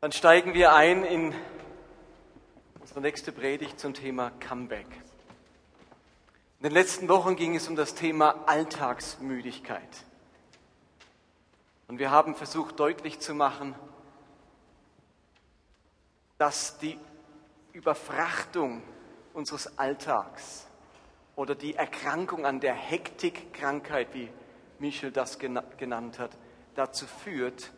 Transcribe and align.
Dann 0.00 0.12
steigen 0.12 0.54
wir 0.54 0.72
ein 0.72 1.04
in 1.04 1.34
unsere 2.80 3.02
nächste 3.02 3.32
Predigt 3.32 3.78
zum 3.78 3.92
Thema 3.92 4.30
Comeback. 4.40 4.86
In 6.58 6.62
den 6.62 6.72
letzten 6.72 7.06
Wochen 7.10 7.36
ging 7.36 7.54
es 7.54 7.68
um 7.68 7.76
das 7.76 7.94
Thema 7.94 8.44
Alltagsmüdigkeit. 8.46 10.06
Und 11.86 11.98
wir 11.98 12.10
haben 12.10 12.34
versucht 12.34 12.80
deutlich 12.80 13.20
zu 13.20 13.34
machen, 13.34 13.74
dass 16.38 16.78
die 16.78 16.98
Überfrachtung 17.74 18.82
unseres 19.34 19.78
Alltags 19.78 20.66
oder 21.36 21.54
die 21.54 21.74
Erkrankung 21.74 22.46
an 22.46 22.60
der 22.60 22.74
Hektikkrankheit, 22.74 24.14
wie 24.14 24.30
Michel 24.78 25.12
das 25.12 25.38
genannt 25.38 26.18
hat, 26.18 26.30
dazu 26.74 27.06
führt, 27.06 27.70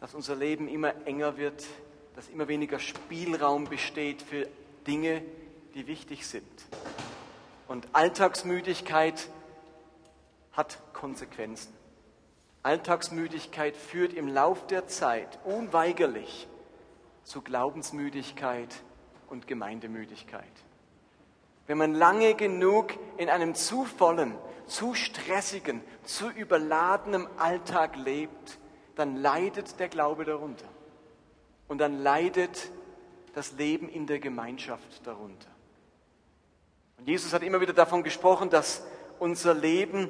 dass 0.00 0.14
unser 0.14 0.36
Leben 0.36 0.68
immer 0.68 0.94
enger 1.06 1.36
wird, 1.36 1.64
dass 2.14 2.28
immer 2.28 2.48
weniger 2.48 2.78
Spielraum 2.78 3.64
besteht 3.64 4.22
für 4.22 4.48
Dinge, 4.86 5.22
die 5.74 5.86
wichtig 5.86 6.26
sind. 6.26 6.44
Und 7.68 7.88
Alltagsmüdigkeit 7.92 9.28
hat 10.52 10.78
Konsequenzen. 10.92 11.72
Alltagsmüdigkeit 12.62 13.76
führt 13.76 14.12
im 14.12 14.28
Lauf 14.28 14.66
der 14.66 14.88
Zeit 14.88 15.38
unweigerlich 15.44 16.48
zu 17.22 17.42
Glaubensmüdigkeit 17.42 18.74
und 19.28 19.46
Gemeindemüdigkeit. 19.46 20.44
Wenn 21.66 21.78
man 21.78 21.94
lange 21.94 22.34
genug 22.34 22.94
in 23.18 23.28
einem 23.28 23.54
zu 23.54 23.84
vollen, 23.84 24.34
zu 24.66 24.94
stressigen, 24.94 25.80
zu 26.04 26.30
überladenen 26.30 27.26
Alltag 27.38 27.96
lebt, 27.96 28.58
dann 28.96 29.16
leidet 29.16 29.78
der 29.78 29.88
Glaube 29.88 30.24
darunter. 30.24 30.66
Und 31.68 31.78
dann 31.78 32.02
leidet 32.02 32.70
das 33.34 33.52
Leben 33.52 33.88
in 33.88 34.06
der 34.06 34.18
Gemeinschaft 34.18 35.06
darunter. 35.06 35.48
Und 36.98 37.06
Jesus 37.06 37.32
hat 37.32 37.42
immer 37.42 37.60
wieder 37.60 37.74
davon 37.74 38.02
gesprochen, 38.02 38.50
dass 38.50 38.82
unser 39.18 39.54
Leben 39.54 40.08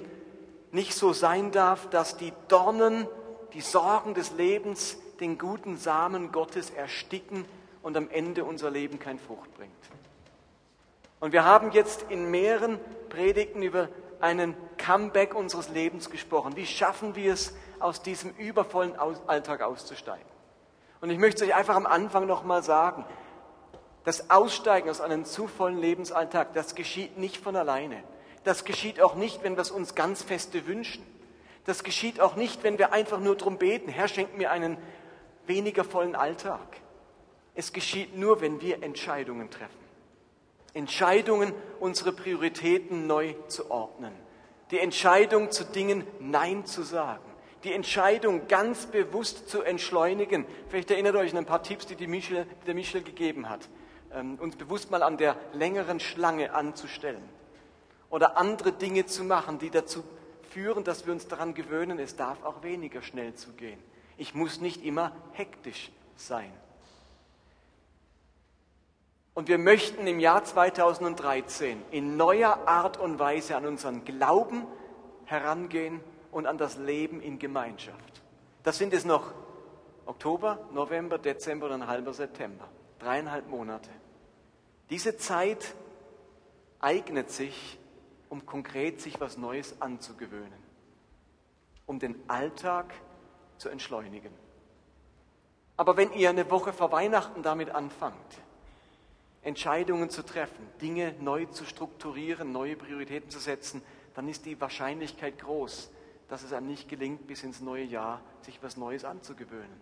nicht 0.70 0.94
so 0.94 1.12
sein 1.12 1.50
darf, 1.50 1.90
dass 1.90 2.16
die 2.16 2.32
Dornen, 2.48 3.06
die 3.52 3.60
Sorgen 3.60 4.14
des 4.14 4.32
Lebens 4.32 4.96
den 5.20 5.38
guten 5.38 5.76
Samen 5.76 6.30
Gottes 6.30 6.70
ersticken 6.70 7.44
und 7.82 7.96
am 7.96 8.08
Ende 8.10 8.44
unser 8.44 8.70
Leben 8.70 8.98
kein 8.98 9.18
Frucht 9.18 9.52
bringt. 9.56 9.72
Und 11.18 11.32
wir 11.32 11.44
haben 11.44 11.72
jetzt 11.72 12.04
in 12.10 12.30
mehreren 12.30 12.78
Predigten 13.08 13.62
über 13.62 13.88
einen 14.20 14.54
Comeback 14.86 15.34
unseres 15.34 15.68
Lebens 15.68 16.10
gesprochen. 16.10 16.54
Wie 16.54 16.64
schaffen 16.66 17.16
wir 17.16 17.32
es, 17.32 17.52
aus 17.80 18.02
diesem 18.02 18.30
übervollen 18.36 18.94
Alltag 18.96 19.62
auszusteigen? 19.62 20.24
Und 21.00 21.10
ich 21.10 21.18
möchte 21.18 21.44
euch 21.44 21.54
einfach 21.54 21.74
am 21.74 21.86
Anfang 21.86 22.26
nochmal 22.26 22.62
sagen, 22.62 23.04
das 24.04 24.30
Aussteigen 24.30 24.88
aus 24.88 25.00
einem 25.00 25.24
zu 25.24 25.48
vollen 25.48 25.78
Lebensalltag, 25.78 26.52
das 26.52 26.76
geschieht 26.76 27.18
nicht 27.18 27.38
von 27.38 27.56
alleine. 27.56 28.00
Das 28.44 28.64
geschieht 28.64 29.00
auch 29.00 29.16
nicht, 29.16 29.42
wenn 29.42 29.56
wir 29.56 29.62
es 29.62 29.72
uns 29.72 29.96
ganz 29.96 30.22
feste 30.22 30.68
wünschen. 30.68 31.04
Das 31.64 31.82
geschieht 31.82 32.20
auch 32.20 32.36
nicht, 32.36 32.62
wenn 32.62 32.78
wir 32.78 32.92
einfach 32.92 33.18
nur 33.18 33.36
darum 33.36 33.58
beten, 33.58 33.90
Herr, 33.90 34.06
schenk 34.06 34.36
mir 34.36 34.52
einen 34.52 34.78
weniger 35.48 35.82
vollen 35.82 36.14
Alltag. 36.14 36.76
Es 37.56 37.72
geschieht 37.72 38.16
nur, 38.16 38.40
wenn 38.40 38.60
wir 38.60 38.84
Entscheidungen 38.84 39.50
treffen. 39.50 39.84
Entscheidungen, 40.74 41.52
unsere 41.80 42.12
Prioritäten 42.12 43.08
neu 43.08 43.34
zu 43.48 43.68
ordnen. 43.68 44.25
Die 44.70 44.80
Entscheidung, 44.80 45.50
zu 45.50 45.64
Dingen 45.64 46.04
Nein 46.18 46.66
zu 46.66 46.82
sagen. 46.82 47.22
Die 47.64 47.72
Entscheidung, 47.72 48.48
ganz 48.48 48.86
bewusst 48.86 49.48
zu 49.48 49.62
entschleunigen. 49.62 50.44
Vielleicht 50.68 50.90
erinnert 50.90 51.16
euch 51.16 51.32
an 51.32 51.38
ein 51.38 51.46
paar 51.46 51.62
Tipps, 51.62 51.86
die, 51.86 51.96
die 51.96 52.06
Michel, 52.06 52.46
der 52.66 52.74
Michel 52.74 53.02
gegeben 53.02 53.48
hat. 53.48 53.68
Ähm, 54.12 54.36
uns 54.40 54.56
bewusst 54.56 54.90
mal 54.90 55.02
an 55.02 55.16
der 55.16 55.36
längeren 55.52 56.00
Schlange 56.00 56.52
anzustellen. 56.52 57.22
Oder 58.10 58.36
andere 58.36 58.72
Dinge 58.72 59.06
zu 59.06 59.24
machen, 59.24 59.58
die 59.58 59.70
dazu 59.70 60.04
führen, 60.50 60.84
dass 60.84 61.06
wir 61.06 61.12
uns 61.12 61.28
daran 61.28 61.54
gewöhnen, 61.54 61.98
es 61.98 62.16
darf 62.16 62.42
auch 62.44 62.62
weniger 62.62 63.02
schnell 63.02 63.34
zu 63.34 63.52
gehen. 63.52 63.78
Ich 64.16 64.34
muss 64.34 64.60
nicht 64.60 64.84
immer 64.84 65.12
hektisch 65.32 65.90
sein. 66.16 66.52
Und 69.36 69.48
wir 69.48 69.58
möchten 69.58 70.06
im 70.06 70.18
Jahr 70.18 70.44
2013 70.44 71.82
in 71.90 72.16
neuer 72.16 72.66
Art 72.66 72.96
und 72.96 73.18
Weise 73.18 73.54
an 73.54 73.66
unseren 73.66 74.02
Glauben 74.06 74.66
herangehen 75.26 76.00
und 76.32 76.46
an 76.46 76.56
das 76.56 76.78
Leben 76.78 77.20
in 77.20 77.38
Gemeinschaft. 77.38 78.22
Das 78.62 78.78
sind 78.78 78.94
es 78.94 79.04
noch 79.04 79.34
Oktober, 80.06 80.66
November, 80.72 81.18
Dezember 81.18 81.66
und 81.66 81.72
ein 81.72 81.86
halber 81.86 82.14
September. 82.14 82.66
Dreieinhalb 82.98 83.46
Monate. 83.50 83.90
Diese 84.88 85.18
Zeit 85.18 85.74
eignet 86.80 87.30
sich, 87.30 87.78
um 88.30 88.46
konkret 88.46 89.02
sich 89.02 89.20
was 89.20 89.36
Neues 89.36 89.82
anzugewöhnen, 89.82 90.62
um 91.84 91.98
den 91.98 92.18
Alltag 92.26 92.94
zu 93.58 93.68
entschleunigen. 93.68 94.32
Aber 95.76 95.98
wenn 95.98 96.10
ihr 96.14 96.30
eine 96.30 96.50
Woche 96.50 96.72
vor 96.72 96.90
Weihnachten 96.90 97.42
damit 97.42 97.68
anfangt, 97.68 98.45
Entscheidungen 99.46 100.10
zu 100.10 100.24
treffen, 100.24 100.66
Dinge 100.82 101.14
neu 101.20 101.46
zu 101.46 101.64
strukturieren, 101.64 102.50
neue 102.50 102.74
Prioritäten 102.74 103.30
zu 103.30 103.38
setzen, 103.38 103.80
dann 104.14 104.28
ist 104.28 104.44
die 104.44 104.60
Wahrscheinlichkeit 104.60 105.38
groß, 105.38 105.90
dass 106.28 106.42
es 106.42 106.52
einem 106.52 106.66
nicht 106.66 106.88
gelingt, 106.88 107.28
bis 107.28 107.44
ins 107.44 107.60
neue 107.60 107.84
Jahr 107.84 108.20
sich 108.40 108.60
was 108.62 108.76
Neues 108.76 109.04
anzugewöhnen. 109.04 109.80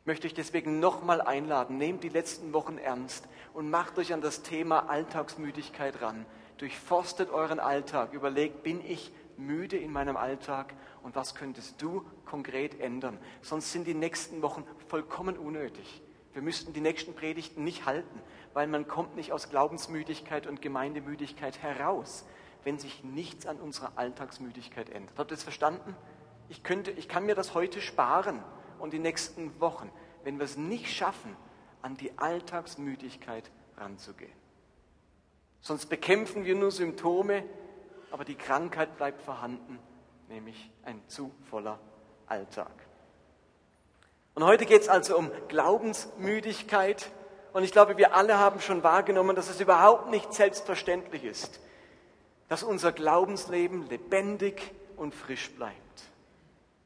Ich 0.00 0.06
möchte 0.06 0.26
euch 0.26 0.32
deswegen 0.32 0.80
nochmal 0.80 1.20
einladen, 1.20 1.76
nehmt 1.76 2.02
die 2.02 2.08
letzten 2.08 2.54
Wochen 2.54 2.78
ernst 2.78 3.28
und 3.52 3.68
macht 3.68 3.98
euch 3.98 4.14
an 4.14 4.22
das 4.22 4.42
Thema 4.42 4.88
Alltagsmüdigkeit 4.88 6.00
ran. 6.00 6.24
Durchforstet 6.56 7.28
euren 7.28 7.60
Alltag, 7.60 8.14
überlegt, 8.14 8.62
bin 8.62 8.82
ich 8.82 9.12
müde 9.36 9.76
in 9.76 9.92
meinem 9.92 10.16
Alltag 10.16 10.72
und 11.02 11.14
was 11.14 11.34
könntest 11.34 11.82
du 11.82 12.02
konkret 12.24 12.80
ändern? 12.80 13.18
Sonst 13.42 13.72
sind 13.72 13.86
die 13.86 13.92
nächsten 13.92 14.40
Wochen 14.40 14.64
vollkommen 14.88 15.36
unnötig. 15.36 16.02
Wir 16.38 16.42
müssten 16.44 16.72
die 16.72 16.80
nächsten 16.80 17.14
Predigten 17.14 17.64
nicht 17.64 17.84
halten, 17.84 18.20
weil 18.54 18.66
man 18.66 18.88
kommt 18.88 19.16
nicht 19.16 19.32
aus 19.32 19.50
Glaubensmüdigkeit 19.50 20.46
und 20.46 20.62
Gemeindemüdigkeit 20.62 21.62
heraus, 21.62 22.26
wenn 22.64 22.78
sich 22.78 23.04
nichts 23.04 23.46
an 23.46 23.58
unserer 23.58 23.92
Alltagsmüdigkeit 23.96 24.90
ändert. 24.90 25.18
Habt 25.18 25.30
ihr 25.30 25.36
das 25.36 25.42
verstanden? 25.42 25.96
Ich, 26.48 26.62
könnte, 26.62 26.90
ich 26.90 27.08
kann 27.08 27.26
mir 27.26 27.34
das 27.34 27.54
heute 27.54 27.80
sparen 27.80 28.42
und 28.78 28.92
die 28.92 28.98
nächsten 28.98 29.60
Wochen, 29.60 29.90
wenn 30.24 30.38
wir 30.38 30.44
es 30.44 30.56
nicht 30.56 30.92
schaffen, 30.92 31.36
an 31.82 31.96
die 31.96 32.18
Alltagsmüdigkeit 32.18 33.50
ranzugehen. 33.76 34.32
Sonst 35.60 35.86
bekämpfen 35.86 36.44
wir 36.44 36.54
nur 36.54 36.70
Symptome, 36.70 37.44
aber 38.10 38.24
die 38.24 38.34
Krankheit 38.34 38.96
bleibt 38.96 39.22
vorhanden, 39.22 39.78
nämlich 40.28 40.70
ein 40.84 41.00
zu 41.08 41.32
voller 41.50 41.78
Alltag. 42.26 42.72
Und 44.34 44.44
heute 44.44 44.66
geht 44.66 44.82
es 44.82 44.88
also 44.88 45.18
um 45.18 45.30
Glaubensmüdigkeit. 45.48 47.10
Und 47.58 47.64
ich 47.64 47.72
glaube, 47.72 47.96
wir 47.96 48.14
alle 48.14 48.38
haben 48.38 48.60
schon 48.60 48.84
wahrgenommen, 48.84 49.34
dass 49.34 49.50
es 49.50 49.60
überhaupt 49.60 50.10
nicht 50.10 50.32
selbstverständlich 50.32 51.24
ist, 51.24 51.58
dass 52.46 52.62
unser 52.62 52.92
Glaubensleben 52.92 53.88
lebendig 53.88 54.62
und 54.96 55.12
frisch 55.12 55.50
bleibt. 55.50 55.74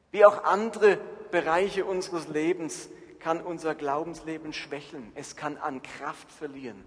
Wie 0.09 0.25
auch 0.25 0.45
andere 0.45 0.97
Bereiche 1.29 1.85
unseres 1.85 2.27
Lebens 2.27 2.89
kann 3.19 3.39
unser 3.39 3.75
Glaubensleben 3.75 4.51
schwächeln. 4.51 5.11
Es 5.13 5.35
kann 5.35 5.57
an 5.57 5.83
Kraft 5.83 6.31
verlieren, 6.31 6.83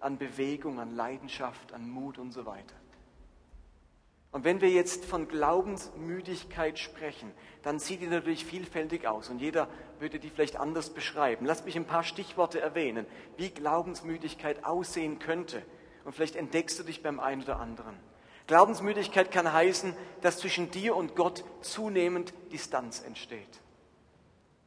an 0.00 0.18
Bewegung, 0.18 0.80
an 0.80 0.96
Leidenschaft, 0.96 1.72
an 1.72 1.88
Mut 1.88 2.18
und 2.18 2.32
so 2.32 2.44
weiter. 2.44 2.74
Und 4.30 4.44
wenn 4.44 4.60
wir 4.60 4.70
jetzt 4.70 5.06
von 5.06 5.26
Glaubensmüdigkeit 5.26 6.78
sprechen, 6.78 7.32
dann 7.62 7.78
sieht 7.78 8.02
die 8.02 8.06
natürlich 8.06 8.44
vielfältig 8.44 9.06
aus 9.06 9.30
und 9.30 9.38
jeder 9.38 9.68
würde 10.00 10.18
die 10.18 10.30
vielleicht 10.30 10.56
anders 10.56 10.90
beschreiben. 10.90 11.46
Lass 11.46 11.64
mich 11.64 11.76
ein 11.76 11.86
paar 11.86 12.04
Stichworte 12.04 12.60
erwähnen, 12.60 13.06
wie 13.36 13.48
Glaubensmüdigkeit 13.48 14.64
aussehen 14.64 15.18
könnte. 15.18 15.62
Und 16.04 16.14
vielleicht 16.14 16.36
entdeckst 16.36 16.78
du 16.78 16.82
dich 16.82 17.02
beim 17.02 17.20
einen 17.20 17.42
oder 17.42 17.58
anderen. 17.58 17.96
Glaubensmüdigkeit 18.46 19.30
kann 19.30 19.52
heißen, 19.52 19.94
dass 20.20 20.38
zwischen 20.38 20.70
dir 20.70 20.96
und 20.96 21.16
Gott 21.16 21.44
zunehmend 21.60 22.32
Distanz 22.52 23.00
entsteht. 23.00 23.60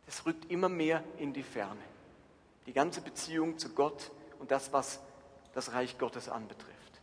Es 0.07 0.25
rückt 0.25 0.51
immer 0.51 0.69
mehr 0.69 1.03
in 1.18 1.33
die 1.33 1.44
Ferne. 1.44 1.81
Die 2.65 2.74
ganze 2.74 3.01
Beziehung 3.01 3.57
zu 3.57 3.69
Gott 3.69 4.12
und 4.39 4.51
das, 4.51 4.74
was 4.74 5.00
das 5.53 5.74
Reich 5.74 5.97
Gottes 5.97 6.30
anbetrifft. 6.30 7.01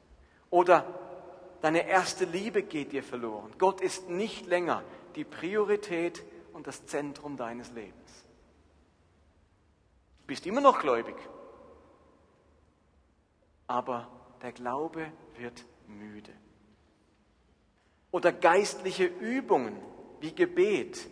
Oder 0.51 1.08
Deine 1.61 1.89
erste 1.89 2.25
Liebe 2.25 2.63
geht 2.63 2.93
dir 2.93 3.03
verloren. 3.03 3.53
Gott 3.59 3.81
ist 3.81 4.09
nicht 4.09 4.47
länger 4.47 4.83
die 5.17 5.25
Priorität 5.25 6.23
und 6.53 6.67
das 6.67 6.87
Zentrum 6.87 7.37
deines 7.37 7.73
Lebens. 7.73 8.25
Du 10.21 10.27
bist 10.27 10.47
immer 10.47 10.61
noch 10.61 10.79
gläubig, 10.81 11.17
aber 13.67 14.09
der 14.43 14.53
Glaube 14.53 15.11
wird 15.37 15.65
müde. 15.89 16.33
Oder 18.11 18.33
geistliche 18.33 19.07
Übungen 19.07 19.77
wie 20.21 20.35
Gebet, 20.35 21.07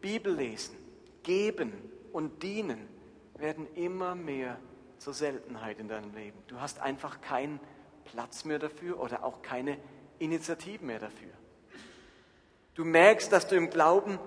Bibellesen, 0.00 0.76
Geben 1.22 1.72
und 2.12 2.42
Dienen 2.42 2.88
werden 3.34 3.66
immer 3.74 4.14
mehr 4.14 4.58
zur 4.98 5.14
Seltenheit 5.14 5.78
in 5.78 5.88
deinem 5.88 6.14
Leben. 6.14 6.38
Du 6.48 6.60
hast 6.60 6.80
einfach 6.80 7.20
keinen 7.20 7.60
Platz 8.12 8.44
mehr 8.44 8.58
dafür 8.58 9.00
oder 9.00 9.24
auch 9.24 9.42
keine 9.42 9.78
Initiativen 10.18 10.86
mehr 10.86 10.98
dafür. 10.98 11.32
Du 12.74 12.84
merkst, 12.84 13.32
dass 13.32 13.48
du 13.48 13.56
im 13.56 13.70
Glauben 13.70 14.18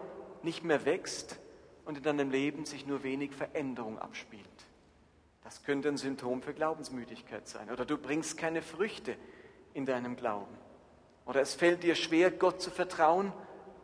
nicht 0.43 0.63
mehr 0.63 0.85
wächst 0.85 1.39
und 1.85 1.97
in 1.97 2.03
deinem 2.03 2.31
Leben 2.31 2.65
sich 2.65 2.85
nur 2.85 3.03
wenig 3.03 3.31
Veränderung 3.33 3.99
abspielt. 3.99 4.45
Das 5.43 5.63
könnte 5.63 5.89
ein 5.89 5.97
Symptom 5.97 6.41
für 6.41 6.53
Glaubensmüdigkeit 6.53 7.47
sein. 7.47 7.69
Oder 7.71 7.85
du 7.85 7.97
bringst 7.97 8.37
keine 8.37 8.61
Früchte 8.61 9.15
in 9.73 9.85
deinem 9.85 10.15
Glauben. 10.15 10.57
Oder 11.25 11.41
es 11.41 11.53
fällt 11.53 11.83
dir 11.83 11.95
schwer, 11.95 12.31
Gott 12.31 12.61
zu 12.61 12.71
vertrauen 12.71 13.33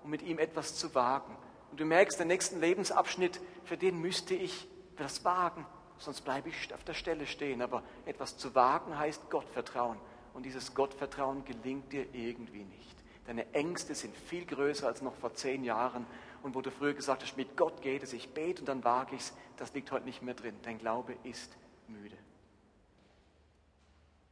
und 0.03 0.09
mit 0.09 0.21
ihm 0.21 0.39
etwas 0.39 0.75
zu 0.75 0.93
wagen. 0.95 1.35
Und 1.71 1.79
du 1.79 1.85
merkst, 1.85 2.19
den 2.19 2.27
nächsten 2.27 2.59
Lebensabschnitt, 2.59 3.39
für 3.63 3.77
den 3.77 3.99
müsste 3.99 4.35
ich 4.35 4.67
das 4.95 5.23
wagen, 5.23 5.65
sonst 5.99 6.21
bleibe 6.21 6.49
ich 6.49 6.73
auf 6.73 6.83
der 6.83 6.93
Stelle 6.93 7.25
stehen. 7.27 7.61
Aber 7.61 7.83
etwas 8.05 8.37
zu 8.37 8.53
wagen 8.55 8.97
heißt 8.97 9.29
Gottvertrauen. 9.29 9.97
Und 10.33 10.45
dieses 10.45 10.73
Gottvertrauen 10.73 11.45
gelingt 11.45 11.91
dir 11.91 12.05
irgendwie 12.13 12.63
nicht. 12.63 12.95
Deine 13.25 13.53
Ängste 13.53 13.95
sind 13.95 14.15
viel 14.15 14.45
größer 14.45 14.87
als 14.87 15.01
noch 15.01 15.15
vor 15.15 15.33
zehn 15.33 15.63
Jahren. 15.63 16.05
Und 16.43 16.55
wo 16.55 16.61
du 16.61 16.71
früher 16.71 16.93
gesagt 16.93 17.23
hast, 17.23 17.35
mit 17.35 17.57
Gott 17.57 17.81
geht 17.81 18.03
es, 18.03 18.13
ich 18.13 18.33
bete 18.33 18.61
und 18.61 18.69
dann 18.69 18.83
wage 18.83 19.15
ich 19.15 19.21
es, 19.21 19.33
das 19.57 19.73
liegt 19.73 19.91
heute 19.91 20.05
nicht 20.05 20.21
mehr 20.21 20.33
drin. 20.33 20.55
Dein 20.63 20.77
Glaube 20.77 21.15
ist 21.23 21.57
müde. 21.87 22.15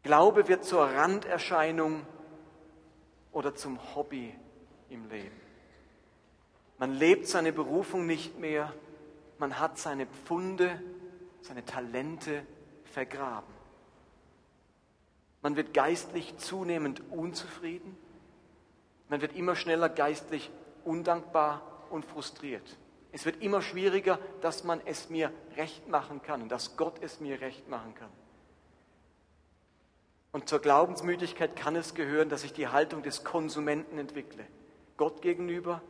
Glaube 0.03 0.47
wird 0.47 0.63
zur 0.63 0.85
Randerscheinung 0.85 2.06
oder 3.31 3.56
zum 3.56 3.79
Hobby 3.95 4.33
im 4.89 5.09
Leben. 5.09 5.41
Man 6.77 6.94
lebt 6.94 7.27
seine 7.27 7.51
Berufung 7.51 8.06
nicht 8.06 8.38
mehr, 8.39 8.71
man 9.39 9.59
hat 9.59 9.77
seine 9.77 10.06
Pfunde, 10.06 10.79
seine 11.45 11.63
Talente 11.63 12.45
vergraben. 12.86 13.53
Man 15.42 15.56
wird 15.56 15.74
geistlich 15.74 16.38
zunehmend 16.38 17.03
unzufrieden, 17.12 17.95
man 19.09 19.21
wird 19.21 19.36
immer 19.36 19.56
schneller 19.56 19.89
geistlich 19.89 20.50
undankbar 20.83 21.62
und 21.92 22.03
frustriert. 22.06 22.77
Es 23.12 23.25
wird 23.25 23.42
immer 23.44 23.62
schwieriger, 23.62 24.19
dass 24.42 24.63
man 24.63 24.81
es 24.86 25.09
mir 25.09 25.31
recht 25.56 25.88
machen 25.88 26.21
kann 26.24 26.42
und 26.42 26.50
dass 26.50 26.75
Gott 26.77 27.01
es 27.01 27.19
mir 27.19 27.39
recht 27.39 27.69
machen 27.69 27.94
kann. 27.94 28.09
Und 30.31 30.50
zur 30.50 30.59
Glaubensmüdigkeit 30.59 31.56
kann 31.56 31.75
es 31.75 31.94
gehören, 31.94 32.27
dass 32.27 32.44
ich 32.44 32.51
die 32.51 32.68
Haltung 32.68 33.03
des 33.03 33.24
Konsumenten 33.24 34.00
entwickle. 34.00 34.45
Gott 34.98 35.21
gegenüber, 35.21 35.81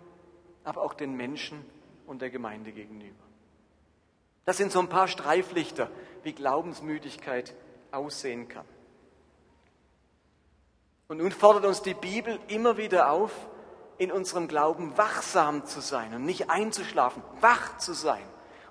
aber 0.64 0.82
auch 0.82 0.94
den 0.94 1.16
Menschen 1.16 1.66
und 2.06 2.22
der 2.22 2.30
Gemeinde 2.30 2.72
gegenüber. 2.72 3.25
Das 4.46 4.58
sind 4.58 4.72
so 4.72 4.80
ein 4.80 4.90
paar 4.90 5.08
Streiflichter, 5.08 5.90
wie 6.24 6.34
Glaubensmüdigkeit 6.34 7.56
aussehen 7.92 8.48
kann. 8.48 8.66
Und 11.08 11.18
nun 11.18 11.32
fordert 11.32 11.66
uns 11.66 11.82
die 11.82 11.94
Bibel 11.94 12.40
immer 12.48 12.78
wieder 12.78 13.12
auf, 13.12 13.32
in 13.98 14.12
unserem 14.12 14.48
Glauben 14.48 14.98
wachsam 14.98 15.66
zu 15.66 15.80
sein 15.80 16.14
und 16.14 16.26
nicht 16.26 16.50
einzuschlafen, 16.50 17.24
wach 17.40 17.78
zu 17.78 17.94
sein. 17.94 18.24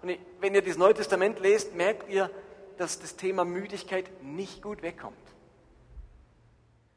Und 0.02 0.16
wenn 0.40 0.54
ihr 0.54 0.62
das 0.62 0.76
Neue 0.76 0.94
Testament 0.94 1.40
lest, 1.40 1.74
merkt 1.74 2.10
ihr, 2.10 2.30
dass 2.76 3.00
das 3.00 3.16
Thema 3.16 3.44
Müdigkeit 3.44 4.10
nicht 4.22 4.62
gut 4.62 4.82
wegkommt. 4.82 5.16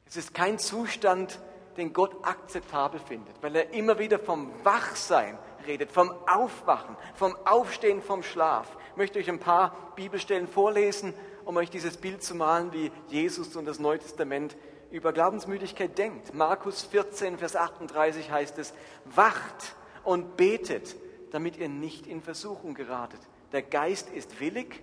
Es 0.05 0.17
ist 0.17 0.33
kein 0.33 0.59
Zustand, 0.59 1.39
den 1.77 1.93
Gott 1.93 2.15
akzeptabel 2.23 2.99
findet, 2.99 3.41
weil 3.41 3.55
er 3.55 3.73
immer 3.73 3.99
wieder 3.99 4.19
vom 4.19 4.51
Wachsein 4.63 5.37
redet, 5.65 5.91
vom 5.91 6.11
Aufwachen, 6.27 6.95
vom 7.15 7.35
Aufstehen 7.45 8.01
vom 8.01 8.23
Schlaf. 8.23 8.67
Ich 8.91 8.97
möchte 8.97 9.19
euch 9.19 9.29
ein 9.29 9.39
paar 9.39 9.93
Bibelstellen 9.95 10.47
vorlesen, 10.47 11.13
um 11.45 11.55
euch 11.57 11.69
dieses 11.69 11.97
Bild 11.97 12.23
zu 12.23 12.35
malen, 12.35 12.73
wie 12.73 12.91
Jesus 13.07 13.55
und 13.55 13.65
das 13.65 13.79
Neue 13.79 13.99
Testament 13.99 14.57
über 14.91 15.13
Glaubensmüdigkeit 15.13 15.97
denkt. 15.97 16.33
Markus 16.33 16.83
14, 16.83 17.37
Vers 17.37 17.55
38 17.55 18.31
heißt 18.31 18.57
es, 18.57 18.73
wacht 19.05 19.75
und 20.03 20.37
betet, 20.37 20.95
damit 21.31 21.57
ihr 21.57 21.69
nicht 21.69 22.07
in 22.07 22.21
Versuchung 22.21 22.73
geratet. 22.73 23.19
Der 23.51 23.61
Geist 23.61 24.09
ist 24.09 24.39
willig, 24.39 24.81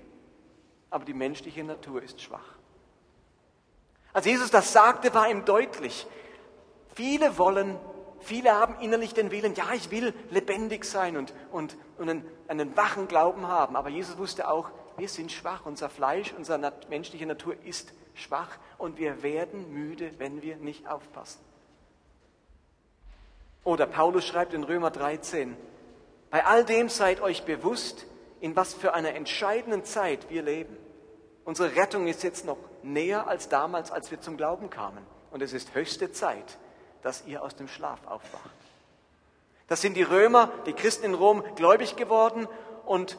aber 0.90 1.04
die 1.04 1.14
menschliche 1.14 1.64
Natur 1.64 2.02
ist 2.02 2.20
schwach. 2.20 2.54
Als 4.12 4.26
Jesus 4.26 4.50
das 4.50 4.72
sagte, 4.72 5.12
war 5.12 5.28
ihm 5.28 5.44
deutlich, 5.44 6.06
Viele 6.94 7.38
wollen, 7.38 7.78
viele 8.20 8.52
haben 8.52 8.78
innerlich 8.80 9.14
den 9.14 9.30
Willen, 9.30 9.54
ja, 9.54 9.72
ich 9.74 9.90
will 9.90 10.14
lebendig 10.30 10.84
sein 10.84 11.16
und, 11.16 11.32
und, 11.50 11.76
und 11.98 12.08
einen, 12.08 12.24
einen 12.48 12.76
wachen 12.76 13.08
Glauben 13.08 13.48
haben. 13.48 13.76
Aber 13.76 13.88
Jesus 13.88 14.16
wusste 14.18 14.48
auch, 14.48 14.70
wir 14.96 15.08
sind 15.08 15.32
schwach, 15.32 15.66
unser 15.66 15.88
Fleisch, 15.88 16.32
unsere 16.36 16.72
menschliche 16.88 17.26
Natur 17.26 17.56
ist 17.64 17.92
schwach 18.14 18.58
und 18.78 18.98
wir 18.98 19.22
werden 19.22 19.72
müde, 19.72 20.12
wenn 20.18 20.42
wir 20.42 20.56
nicht 20.56 20.88
aufpassen. 20.88 21.40
Oder 23.64 23.86
Paulus 23.86 24.24
schreibt 24.26 24.54
in 24.54 24.62
Römer 24.62 24.90
13, 24.90 25.56
bei 26.30 26.44
all 26.44 26.64
dem 26.64 26.88
seid 26.88 27.20
euch 27.20 27.44
bewusst, 27.44 28.06
in 28.40 28.54
was 28.56 28.74
für 28.74 28.94
einer 28.94 29.14
entscheidenden 29.14 29.84
Zeit 29.84 30.30
wir 30.30 30.42
leben. 30.42 30.76
Unsere 31.44 31.74
Rettung 31.76 32.06
ist 32.06 32.22
jetzt 32.22 32.44
noch 32.44 32.58
näher 32.82 33.26
als 33.26 33.48
damals, 33.48 33.90
als 33.90 34.10
wir 34.10 34.20
zum 34.20 34.36
Glauben 34.36 34.70
kamen. 34.70 35.04
Und 35.30 35.42
es 35.42 35.52
ist 35.52 35.74
höchste 35.74 36.12
Zeit, 36.12 36.58
dass 37.04 37.26
ihr 37.26 37.42
aus 37.42 37.54
dem 37.54 37.68
Schlaf 37.68 38.00
aufwacht. 38.06 38.50
Das 39.68 39.82
sind 39.82 39.94
die 39.94 40.02
Römer, 40.02 40.50
die 40.66 40.72
Christen 40.72 41.04
in 41.04 41.14
Rom, 41.14 41.44
gläubig 41.54 41.96
geworden 41.96 42.48
und 42.86 43.18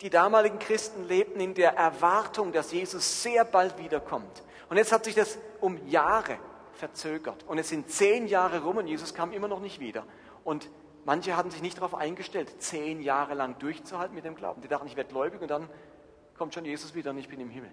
die 0.00 0.10
damaligen 0.10 0.60
Christen 0.60 1.04
lebten 1.08 1.40
in 1.40 1.54
der 1.54 1.76
Erwartung, 1.76 2.52
dass 2.52 2.70
Jesus 2.70 3.22
sehr 3.22 3.44
bald 3.44 3.78
wiederkommt. 3.78 4.42
Und 4.68 4.76
jetzt 4.76 4.92
hat 4.92 5.04
sich 5.04 5.16
das 5.16 5.38
um 5.60 5.84
Jahre 5.88 6.38
verzögert. 6.74 7.44
Und 7.48 7.58
es 7.58 7.68
sind 7.68 7.90
zehn 7.90 8.28
Jahre 8.28 8.62
rum 8.62 8.76
und 8.76 8.86
Jesus 8.86 9.12
kam 9.12 9.32
immer 9.32 9.48
noch 9.48 9.60
nicht 9.60 9.80
wieder. 9.80 10.04
Und 10.44 10.70
manche 11.04 11.36
hatten 11.36 11.50
sich 11.50 11.62
nicht 11.62 11.78
darauf 11.78 11.94
eingestellt, 11.94 12.62
zehn 12.62 13.00
Jahre 13.00 13.34
lang 13.34 13.58
durchzuhalten 13.58 14.14
mit 14.14 14.24
dem 14.24 14.36
Glauben. 14.36 14.62
Die 14.62 14.68
dachten, 14.68 14.86
ich 14.86 14.96
werde 14.96 15.10
gläubig 15.10 15.40
und 15.40 15.50
dann 15.50 15.68
kommt 16.38 16.54
schon 16.54 16.64
Jesus 16.64 16.94
wieder 16.94 17.10
und 17.10 17.18
ich 17.18 17.28
bin 17.28 17.40
im 17.40 17.50
Himmel. 17.50 17.72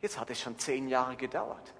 Jetzt 0.00 0.18
hat 0.18 0.30
es 0.30 0.40
schon 0.40 0.58
zehn 0.58 0.88
Jahre 0.88 1.16
gedauert. 1.16 1.74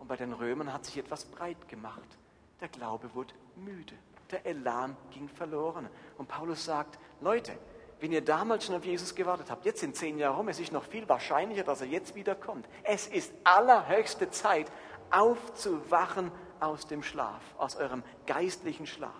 Und 0.00 0.08
bei 0.08 0.16
den 0.16 0.32
Römern 0.32 0.72
hat 0.72 0.84
sich 0.84 0.96
etwas 0.96 1.26
breit 1.26 1.68
gemacht 1.68 2.18
der 2.60 2.68
Glaube 2.68 3.14
wurde 3.14 3.34
müde. 3.56 3.94
Der 4.30 4.46
Elan 4.46 4.96
ging 5.10 5.28
verloren. 5.28 5.88
Und 6.18 6.28
Paulus 6.28 6.64
sagt, 6.64 6.98
Leute, 7.20 7.52
wenn 8.00 8.12
ihr 8.12 8.24
damals 8.24 8.64
schon 8.64 8.74
auf 8.74 8.84
Jesus 8.84 9.14
gewartet 9.14 9.50
habt, 9.50 9.64
jetzt 9.64 9.80
sind 9.80 9.96
zehn 9.96 10.18
Jahre 10.18 10.36
rum, 10.36 10.48
es 10.48 10.60
ist 10.60 10.72
noch 10.72 10.84
viel 10.84 11.08
wahrscheinlicher, 11.08 11.64
dass 11.64 11.80
er 11.80 11.88
jetzt 11.88 12.14
wiederkommt. 12.14 12.66
Es 12.82 13.06
ist 13.06 13.32
allerhöchste 13.44 14.30
Zeit, 14.30 14.70
aufzuwachen 15.10 16.30
aus 16.60 16.86
dem 16.86 17.02
Schlaf, 17.02 17.42
aus 17.58 17.76
eurem 17.76 18.02
geistlichen 18.26 18.86
Schlaf. 18.86 19.10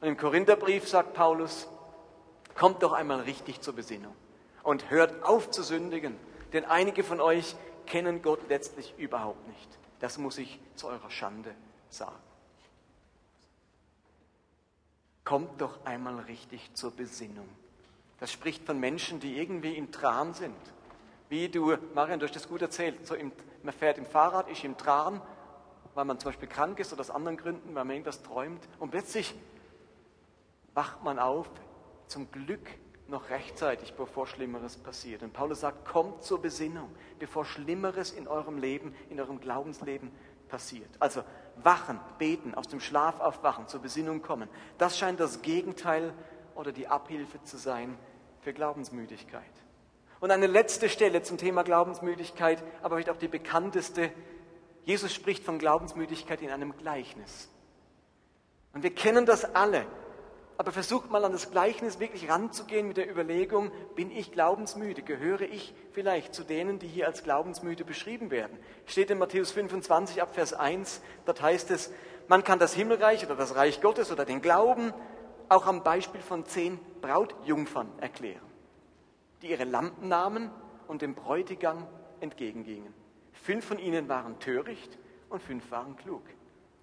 Und 0.00 0.08
im 0.08 0.16
Korintherbrief 0.16 0.88
sagt 0.88 1.14
Paulus, 1.14 1.68
kommt 2.54 2.82
doch 2.82 2.92
einmal 2.92 3.20
richtig 3.20 3.60
zur 3.60 3.74
Besinnung 3.74 4.14
und 4.62 4.90
hört 4.90 5.22
auf 5.24 5.50
zu 5.50 5.62
sündigen, 5.62 6.16
denn 6.52 6.64
einige 6.64 7.04
von 7.04 7.20
euch 7.20 7.54
kennen 7.86 8.22
Gott 8.22 8.40
letztlich 8.48 8.94
überhaupt 8.98 9.46
nicht. 9.46 9.78
Das 10.00 10.18
muss 10.18 10.38
ich 10.38 10.58
zu 10.74 10.88
eurer 10.88 11.10
Schande 11.10 11.54
sagen 11.90 12.29
kommt 15.24 15.60
doch 15.60 15.84
einmal 15.84 16.18
richtig 16.20 16.74
zur 16.74 16.90
Besinnung. 16.90 17.48
Das 18.18 18.30
spricht 18.30 18.64
von 18.64 18.78
Menschen, 18.78 19.20
die 19.20 19.38
irgendwie 19.38 19.76
im 19.76 19.90
Tran 19.92 20.34
sind. 20.34 20.56
Wie 21.28 21.48
du, 21.48 21.76
Marian, 21.94 22.20
du 22.20 22.26
hast 22.26 22.34
das 22.34 22.48
gut 22.48 22.60
erzählt, 22.60 23.06
so 23.06 23.14
im, 23.14 23.32
man 23.62 23.72
fährt 23.72 23.98
im 23.98 24.06
Fahrrad, 24.06 24.48
ist 24.48 24.64
im 24.64 24.76
Tran, 24.76 25.22
weil 25.94 26.04
man 26.04 26.18
zum 26.18 26.30
Beispiel 26.30 26.48
krank 26.48 26.78
ist 26.80 26.92
oder 26.92 27.00
aus 27.00 27.10
anderen 27.10 27.36
Gründen, 27.36 27.74
weil 27.74 27.84
man 27.84 27.90
irgendwas 27.90 28.22
träumt. 28.22 28.68
Und 28.78 28.90
plötzlich 28.90 29.34
wacht 30.74 31.02
man 31.02 31.18
auf, 31.18 31.50
zum 32.06 32.30
Glück 32.30 32.68
noch 33.08 33.30
rechtzeitig, 33.30 33.94
bevor 33.94 34.26
Schlimmeres 34.26 34.76
passiert. 34.76 35.22
Und 35.22 35.32
Paulus 35.32 35.60
sagt, 35.60 35.84
kommt 35.86 36.22
zur 36.22 36.40
Besinnung, 36.40 36.90
bevor 37.18 37.44
Schlimmeres 37.44 38.12
in 38.12 38.28
eurem 38.28 38.58
Leben, 38.58 38.94
in 39.08 39.20
eurem 39.20 39.40
Glaubensleben 39.40 40.10
passiert. 40.50 40.90
Also 40.98 41.22
wachen, 41.56 42.00
beten, 42.18 42.54
aus 42.54 42.68
dem 42.68 42.80
Schlaf 42.80 43.20
aufwachen, 43.20 43.68
zur 43.68 43.80
Besinnung 43.80 44.22
kommen. 44.22 44.48
Das 44.78 44.98
scheint 44.98 45.20
das 45.20 45.42
Gegenteil 45.42 46.12
oder 46.54 46.72
die 46.72 46.88
Abhilfe 46.88 47.42
zu 47.44 47.56
sein 47.56 47.96
für 48.40 48.52
Glaubensmüdigkeit. 48.52 49.42
Und 50.20 50.30
eine 50.30 50.46
letzte 50.46 50.88
Stelle 50.88 51.22
zum 51.22 51.38
Thema 51.38 51.62
Glaubensmüdigkeit, 51.62 52.62
aber 52.82 52.96
vielleicht 52.96 53.10
auch 53.10 53.16
die 53.16 53.28
bekannteste. 53.28 54.12
Jesus 54.84 55.14
spricht 55.14 55.44
von 55.44 55.58
Glaubensmüdigkeit 55.58 56.42
in 56.42 56.50
einem 56.50 56.76
Gleichnis. 56.76 57.48
Und 58.74 58.82
wir 58.82 58.94
kennen 58.94 59.24
das 59.24 59.54
alle. 59.54 59.86
Aber 60.60 60.72
versucht 60.72 61.10
mal 61.10 61.24
an 61.24 61.32
das 61.32 61.50
Gleichnis 61.50 62.00
wirklich 62.00 62.28
ranzugehen 62.28 62.86
mit 62.86 62.98
der 62.98 63.10
Überlegung, 63.10 63.72
bin 63.94 64.10
ich 64.10 64.30
glaubensmüde? 64.30 65.00
Gehöre 65.00 65.40
ich 65.40 65.72
vielleicht 65.92 66.34
zu 66.34 66.44
denen, 66.44 66.78
die 66.78 66.86
hier 66.86 67.06
als 67.06 67.22
glaubensmüde 67.22 67.82
beschrieben 67.82 68.30
werden? 68.30 68.58
Steht 68.84 69.10
in 69.10 69.16
Matthäus 69.16 69.52
25 69.52 70.20
ab 70.20 70.34
Vers 70.34 70.52
1, 70.52 71.00
dort 71.24 71.40
heißt 71.40 71.70
es, 71.70 71.90
man 72.28 72.44
kann 72.44 72.58
das 72.58 72.74
Himmelreich 72.74 73.24
oder 73.24 73.36
das 73.36 73.54
Reich 73.54 73.80
Gottes 73.80 74.12
oder 74.12 74.26
den 74.26 74.42
Glauben 74.42 74.92
auch 75.48 75.66
am 75.66 75.82
Beispiel 75.82 76.20
von 76.20 76.44
zehn 76.44 76.78
Brautjungfern 77.00 77.90
erklären. 77.98 78.44
die 79.40 79.52
ihre 79.52 79.64
Lampen 79.64 80.08
nahmen 80.08 80.50
und 80.88 81.00
dem 81.00 81.14
Bräutigam 81.14 81.86
entgegengingen. 82.20 82.92
Fünf 83.32 83.64
von 83.64 83.78
ihnen 83.78 84.10
waren 84.10 84.38
töricht 84.40 84.98
und 85.30 85.42
fünf 85.42 85.70
waren 85.70 85.96
klug. 85.96 86.24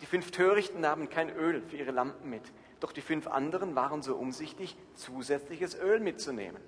Die 0.02 0.08
fünf 0.08 0.32
Törichten 0.32 0.82
nahmen 0.82 1.12
kein 1.12 1.30
Öl 1.30 1.62
für 1.62 1.78
ihre 1.78 1.92
Lampen 1.92 2.28
mit, 2.28 2.52
doch 2.80 2.92
die 2.92 3.02
fünf 3.02 3.28
anderen 3.28 3.76
waren 3.76 4.02
so 4.02 4.16
umsichtig, 4.16 4.78
zusätzliches 4.96 5.76
Öl 5.76 6.00
mitzunehmen. 6.00 6.62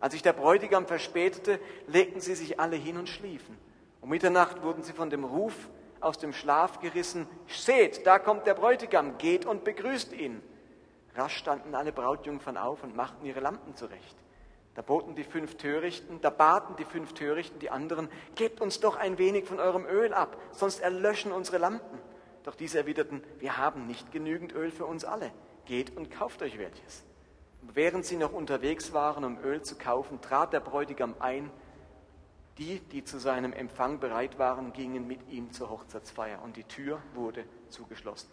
Als 0.00 0.14
sich 0.14 0.22
der 0.22 0.32
Bräutigam 0.32 0.86
verspätete, 0.86 1.60
legten 1.86 2.20
sie 2.20 2.34
sich 2.34 2.58
alle 2.58 2.76
hin 2.76 2.96
und 2.96 3.08
schliefen. 3.08 3.58
Um 4.00 4.08
Mitternacht 4.08 4.62
wurden 4.62 4.82
sie 4.82 4.94
von 4.94 5.10
dem 5.10 5.24
Ruf 5.24 5.68
aus 6.00 6.16
dem 6.16 6.32
Schlaf 6.32 6.80
gerissen. 6.80 7.26
Seht, 7.46 8.06
da 8.06 8.18
kommt 8.18 8.46
der 8.46 8.54
Bräutigam, 8.54 9.18
geht 9.18 9.44
und 9.44 9.64
begrüßt 9.64 10.14
ihn. 10.14 10.42
Rasch 11.14 11.36
standen 11.36 11.74
alle 11.74 11.92
Brautjungfern 11.92 12.56
auf 12.56 12.82
und 12.82 12.96
machten 12.96 13.26
ihre 13.26 13.40
Lampen 13.40 13.76
zurecht. 13.76 14.16
Da 14.74 14.82
boten 14.82 15.14
die 15.14 15.24
fünf 15.24 15.56
Törichten, 15.56 16.20
da 16.20 16.30
baten 16.30 16.76
die 16.76 16.84
fünf 16.84 17.12
Törichten 17.12 17.58
die 17.58 17.70
anderen, 17.70 18.08
gebt 18.36 18.60
uns 18.60 18.80
doch 18.80 18.96
ein 18.96 19.18
wenig 19.18 19.44
von 19.44 19.58
eurem 19.58 19.84
Öl 19.84 20.14
ab, 20.14 20.36
sonst 20.52 20.80
erlöschen 20.80 21.32
unsere 21.32 21.58
Lampen. 21.58 21.98
Doch 22.44 22.54
diese 22.54 22.78
erwiderten, 22.78 23.22
wir 23.38 23.58
haben 23.58 23.86
nicht 23.86 24.12
genügend 24.12 24.54
Öl 24.54 24.70
für 24.70 24.86
uns 24.86 25.04
alle. 25.04 25.32
Geht 25.70 25.96
und 25.96 26.10
kauft 26.10 26.42
euch 26.42 26.58
welches. 26.58 27.04
während 27.62 28.04
sie 28.04 28.16
noch 28.16 28.32
unterwegs 28.32 28.92
waren, 28.92 29.22
um 29.22 29.38
Öl 29.38 29.62
zu 29.62 29.76
kaufen, 29.76 30.20
trat 30.20 30.52
der 30.52 30.58
Bräutigam 30.58 31.14
ein. 31.20 31.48
Die, 32.58 32.80
die 32.80 33.04
zu 33.04 33.20
seinem 33.20 33.52
Empfang 33.52 34.00
bereit 34.00 34.36
waren, 34.40 34.72
gingen 34.72 35.06
mit 35.06 35.28
ihm 35.28 35.52
zur 35.52 35.70
Hochzeitsfeier 35.70 36.42
und 36.42 36.56
die 36.56 36.64
Tür 36.64 37.00
wurde 37.14 37.44
zugeschlossen. 37.68 38.28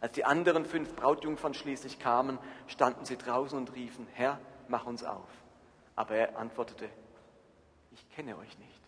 Als 0.00 0.14
die 0.14 0.24
anderen 0.24 0.64
fünf 0.64 0.96
Brautjungfern 0.96 1.54
schließlich 1.54 2.00
kamen, 2.00 2.40
standen 2.66 3.04
sie 3.04 3.16
draußen 3.16 3.56
und 3.56 3.72
riefen, 3.76 4.08
Herr, 4.12 4.40
mach 4.66 4.84
uns 4.84 5.04
auf. 5.04 5.28
Aber 5.94 6.16
er 6.16 6.36
antwortete, 6.36 6.88
ich 7.92 8.10
kenne 8.10 8.36
euch 8.36 8.58
nicht. 8.58 8.82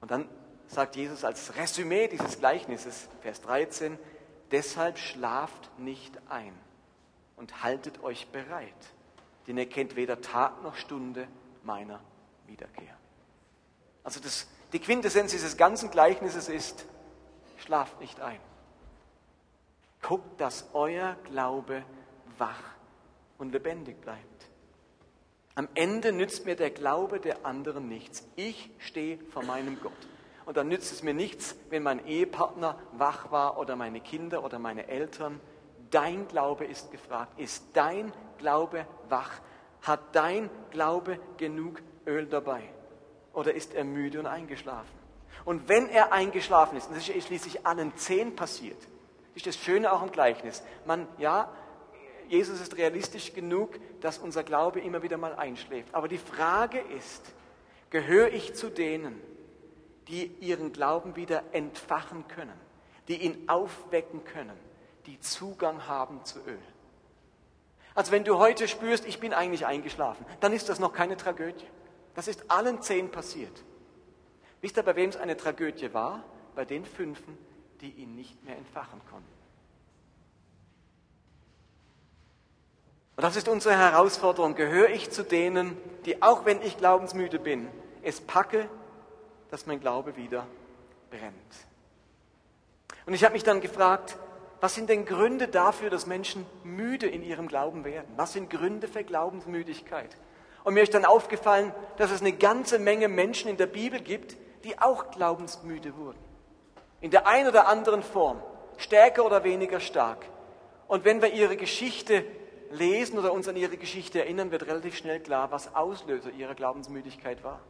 Und 0.00 0.10
dann 0.10 0.28
sagt 0.66 0.96
Jesus 0.96 1.22
als 1.22 1.54
Resümee 1.54 2.08
dieses 2.08 2.40
Gleichnisses, 2.40 3.08
Vers 3.20 3.40
13, 3.42 3.96
deshalb 4.50 4.98
schlaft 4.98 5.78
nicht 5.78 6.18
ein 6.28 6.54
und 7.36 7.62
haltet 7.62 8.02
euch 8.02 8.28
bereit, 8.28 8.72
denn 9.46 9.58
ihr 9.58 9.68
kennt 9.68 9.96
weder 9.96 10.20
Tag 10.20 10.62
noch 10.62 10.76
Stunde 10.76 11.28
meiner 11.62 12.00
Wiederkehr. 12.46 12.96
Also 14.02 14.20
das, 14.20 14.46
die 14.72 14.78
Quintessenz 14.78 15.32
dieses 15.32 15.56
ganzen 15.56 15.90
Gleichnisses 15.90 16.48
ist, 16.48 16.86
schlaft 17.58 18.00
nicht 18.00 18.20
ein. 18.20 18.40
Guckt, 20.02 20.40
dass 20.40 20.68
euer 20.74 21.16
Glaube 21.24 21.82
wach 22.36 22.62
und 23.38 23.52
lebendig 23.52 24.00
bleibt. 24.00 24.20
Am 25.54 25.68
Ende 25.74 26.12
nützt 26.12 26.44
mir 26.44 26.56
der 26.56 26.70
Glaube 26.70 27.20
der 27.20 27.46
anderen 27.46 27.88
nichts. 27.88 28.26
Ich 28.36 28.70
stehe 28.78 29.18
vor 29.30 29.44
meinem 29.44 29.80
Gott. 29.80 29.92
Und 30.46 30.56
dann 30.56 30.68
nützt 30.68 30.92
es 30.92 31.02
mir 31.02 31.14
nichts, 31.14 31.56
wenn 31.70 31.82
mein 31.82 32.06
Ehepartner 32.06 32.78
wach 32.92 33.30
war 33.30 33.58
oder 33.58 33.76
meine 33.76 34.00
Kinder 34.00 34.44
oder 34.44 34.58
meine 34.58 34.88
Eltern. 34.88 35.40
Dein 35.90 36.28
Glaube 36.28 36.64
ist 36.64 36.90
gefragt. 36.90 37.38
Ist 37.38 37.64
dein 37.72 38.12
Glaube 38.38 38.86
wach? 39.08 39.30
Hat 39.82 40.00
dein 40.12 40.50
Glaube 40.70 41.18
genug 41.36 41.80
Öl 42.06 42.26
dabei? 42.26 42.62
Oder 43.32 43.54
ist 43.54 43.74
er 43.74 43.84
müde 43.84 44.20
und 44.20 44.26
eingeschlafen? 44.26 45.04
Und 45.44 45.68
wenn 45.68 45.88
er 45.88 46.12
eingeschlafen 46.12 46.76
ist, 46.76 46.88
und 46.88 46.96
das 46.96 47.08
ist 47.08 47.26
schließlich 47.26 47.66
allen 47.66 47.96
zehn 47.96 48.36
passiert, 48.36 48.78
ist 49.34 49.46
das 49.46 49.56
Schöne 49.56 49.92
auch 49.92 50.02
im 50.02 50.12
Gleichnis. 50.12 50.62
Man, 50.86 51.08
ja, 51.18 51.50
Jesus 52.28 52.60
ist 52.60 52.76
realistisch 52.76 53.34
genug, 53.34 53.78
dass 54.00 54.18
unser 54.18 54.42
Glaube 54.42 54.80
immer 54.80 55.02
wieder 55.02 55.16
mal 55.16 55.34
einschläft. 55.34 55.94
Aber 55.94 56.08
die 56.08 56.18
Frage 56.18 56.78
ist, 56.78 57.22
gehöre 57.90 58.32
ich 58.32 58.54
zu 58.54 58.70
denen, 58.70 59.20
die 60.08 60.26
ihren 60.40 60.72
Glauben 60.72 61.16
wieder 61.16 61.42
entfachen 61.52 62.26
können, 62.28 62.58
die 63.08 63.16
ihn 63.16 63.48
aufwecken 63.48 64.24
können, 64.24 64.56
die 65.06 65.20
Zugang 65.20 65.86
haben 65.86 66.24
zu 66.24 66.38
Öl? 66.40 66.58
Also 67.94 68.10
wenn 68.10 68.24
du 68.24 68.38
heute 68.38 68.66
spürst, 68.66 69.06
ich 69.06 69.20
bin 69.20 69.32
eigentlich 69.32 69.66
eingeschlafen, 69.66 70.26
dann 70.40 70.52
ist 70.52 70.68
das 70.68 70.80
noch 70.80 70.92
keine 70.92 71.16
Tragödie. 71.16 71.66
Das 72.14 72.28
ist 72.28 72.50
allen 72.50 72.82
zehn 72.82 73.10
passiert. 73.10 73.64
Wisst 74.60 74.76
ihr, 74.76 74.82
bei 74.82 74.96
wem 74.96 75.10
es 75.10 75.16
eine 75.16 75.36
Tragödie 75.36 75.92
war? 75.94 76.24
Bei 76.54 76.64
den 76.64 76.84
fünfen, 76.84 77.36
die 77.80 77.90
ihn 77.90 78.14
nicht 78.14 78.42
mehr 78.44 78.56
entfachen 78.56 79.00
konnten. 79.10 79.28
Und 83.16 83.22
das 83.22 83.36
ist 83.36 83.48
unsere 83.48 83.76
Herausforderung. 83.76 84.54
Gehöre 84.54 84.90
ich 84.90 85.10
zu 85.10 85.22
denen, 85.22 85.76
die, 86.04 86.22
auch 86.22 86.44
wenn 86.44 86.60
ich 86.62 86.78
glaubensmüde 86.78 87.38
bin, 87.38 87.68
es 88.02 88.20
packe, 88.20 88.68
dass 89.54 89.66
mein 89.66 89.78
Glaube 89.78 90.16
wieder 90.16 90.48
brennt. 91.10 91.32
Und 93.06 93.14
ich 93.14 93.22
habe 93.22 93.34
mich 93.34 93.44
dann 93.44 93.60
gefragt, 93.60 94.18
was 94.60 94.74
sind 94.74 94.90
denn 94.90 95.04
Gründe 95.04 95.46
dafür, 95.46 95.90
dass 95.90 96.06
Menschen 96.06 96.44
müde 96.64 97.06
in 97.06 97.22
ihrem 97.22 97.46
Glauben 97.46 97.84
werden? 97.84 98.08
Was 98.16 98.32
sind 98.32 98.50
Gründe 98.50 98.88
für 98.88 99.04
Glaubensmüdigkeit? 99.04 100.10
Und 100.64 100.74
mir 100.74 100.82
ist 100.82 100.92
dann 100.92 101.04
aufgefallen, 101.04 101.72
dass 101.98 102.10
es 102.10 102.20
eine 102.20 102.32
ganze 102.32 102.80
Menge 102.80 103.06
Menschen 103.06 103.48
in 103.48 103.56
der 103.56 103.68
Bibel 103.68 104.00
gibt, 104.00 104.36
die 104.64 104.76
auch 104.80 105.12
glaubensmüde 105.12 105.96
wurden. 105.96 106.18
In 107.00 107.12
der 107.12 107.28
einen 107.28 107.48
oder 107.48 107.68
anderen 107.68 108.02
Form, 108.02 108.42
stärker 108.76 109.24
oder 109.24 109.44
weniger 109.44 109.78
stark. 109.78 110.26
Und 110.88 111.04
wenn 111.04 111.22
wir 111.22 111.32
ihre 111.32 111.56
Geschichte 111.56 112.24
lesen 112.72 113.20
oder 113.20 113.32
uns 113.32 113.46
an 113.46 113.54
ihre 113.54 113.76
Geschichte 113.76 114.18
erinnern, 114.18 114.50
wird 114.50 114.66
relativ 114.66 114.96
schnell 114.96 115.20
klar, 115.20 115.52
was 115.52 115.76
Auslöser 115.76 116.32
ihrer 116.32 116.56
Glaubensmüdigkeit 116.56 117.44
war. 117.44 117.60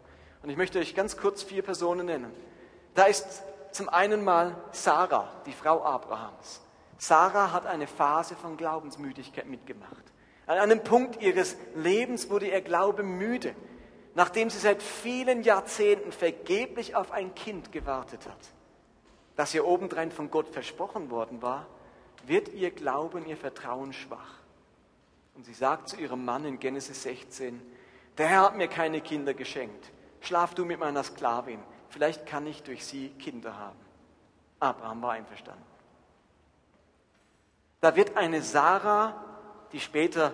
Und 0.44 0.50
ich 0.50 0.58
möchte 0.58 0.78
euch 0.78 0.94
ganz 0.94 1.16
kurz 1.16 1.42
vier 1.42 1.62
Personen 1.62 2.04
nennen. 2.04 2.30
Da 2.94 3.04
ist 3.04 3.42
zum 3.72 3.88
einen 3.88 4.22
mal 4.22 4.54
Sarah, 4.72 5.32
die 5.46 5.54
Frau 5.54 5.82
Abrahams. 5.82 6.60
Sarah 6.98 7.50
hat 7.50 7.64
eine 7.64 7.86
Phase 7.86 8.36
von 8.36 8.58
Glaubensmüdigkeit 8.58 9.46
mitgemacht. 9.46 10.04
An 10.46 10.58
einem 10.58 10.84
Punkt 10.84 11.22
ihres 11.22 11.56
Lebens 11.74 12.28
wurde 12.28 12.48
ihr 12.48 12.60
Glaube 12.60 13.02
müde, 13.02 13.54
nachdem 14.14 14.50
sie 14.50 14.58
seit 14.58 14.82
vielen 14.82 15.44
Jahrzehnten 15.44 16.12
vergeblich 16.12 16.94
auf 16.94 17.10
ein 17.10 17.34
Kind 17.34 17.72
gewartet 17.72 18.26
hat, 18.26 18.36
das 19.36 19.54
ihr 19.54 19.66
obendrein 19.66 20.12
von 20.12 20.30
Gott 20.30 20.50
versprochen 20.50 21.10
worden 21.10 21.40
war, 21.40 21.66
wird 22.26 22.52
ihr 22.52 22.70
Glaube 22.70 23.16
und 23.16 23.26
ihr 23.26 23.38
Vertrauen 23.38 23.94
schwach. 23.94 24.40
Und 25.36 25.46
sie 25.46 25.54
sagt 25.54 25.88
zu 25.88 25.96
ihrem 25.96 26.22
Mann 26.22 26.44
in 26.44 26.60
Genesis 26.60 27.02
16, 27.02 27.62
der 28.18 28.26
Herr 28.26 28.42
hat 28.42 28.56
mir 28.58 28.68
keine 28.68 29.00
Kinder 29.00 29.32
geschenkt. 29.32 29.90
Schlaf 30.24 30.54
du 30.54 30.64
mit 30.64 30.78
meiner 30.80 31.02
Sklavin. 31.02 31.60
Vielleicht 31.88 32.26
kann 32.26 32.46
ich 32.46 32.62
durch 32.62 32.84
sie 32.84 33.10
Kinder 33.10 33.56
haben. 33.56 33.78
Abraham 34.60 35.02
war 35.02 35.12
einverstanden. 35.12 35.64
Da 37.80 37.94
wird 37.96 38.16
eine 38.16 38.42
Sarah, 38.42 39.22
die 39.72 39.80
später 39.80 40.32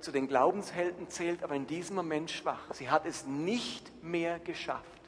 zu 0.00 0.12
den 0.12 0.28
Glaubenshelden 0.28 1.08
zählt, 1.08 1.42
aber 1.42 1.54
in 1.54 1.66
diesem 1.66 1.96
Moment 1.96 2.30
schwach. 2.30 2.72
Sie 2.72 2.90
hat 2.90 3.06
es 3.06 3.26
nicht 3.26 4.02
mehr 4.02 4.38
geschafft, 4.38 5.00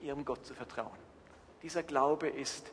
ihrem 0.00 0.24
Gott 0.24 0.44
zu 0.44 0.54
vertrauen. 0.54 0.98
Dieser 1.62 1.82
Glaube 1.82 2.28
ist 2.28 2.70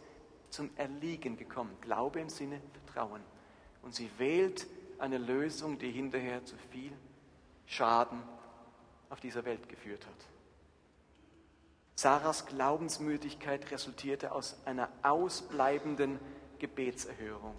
zum 0.50 0.70
Erliegen 0.76 1.38
gekommen. 1.38 1.76
Glaube 1.82 2.20
im 2.20 2.30
Sinne 2.30 2.62
Vertrauen. 2.74 3.22
Und 3.82 3.94
sie 3.94 4.10
wählt 4.18 4.68
eine 5.00 5.18
Lösung, 5.18 5.78
die 5.78 5.92
hinterher 5.92 6.44
zu 6.46 6.56
viel 6.72 6.94
Schaden 7.66 8.22
auf 9.10 9.20
dieser 9.20 9.44
Welt 9.46 9.68
geführt 9.70 10.06
hat. 10.06 10.35
Sarahs 11.96 12.46
Glaubensmüdigkeit 12.46 13.72
resultierte 13.72 14.34
aus 14.34 14.58
einer 14.66 14.90
ausbleibenden 15.02 16.20
Gebetserhörung 16.60 17.56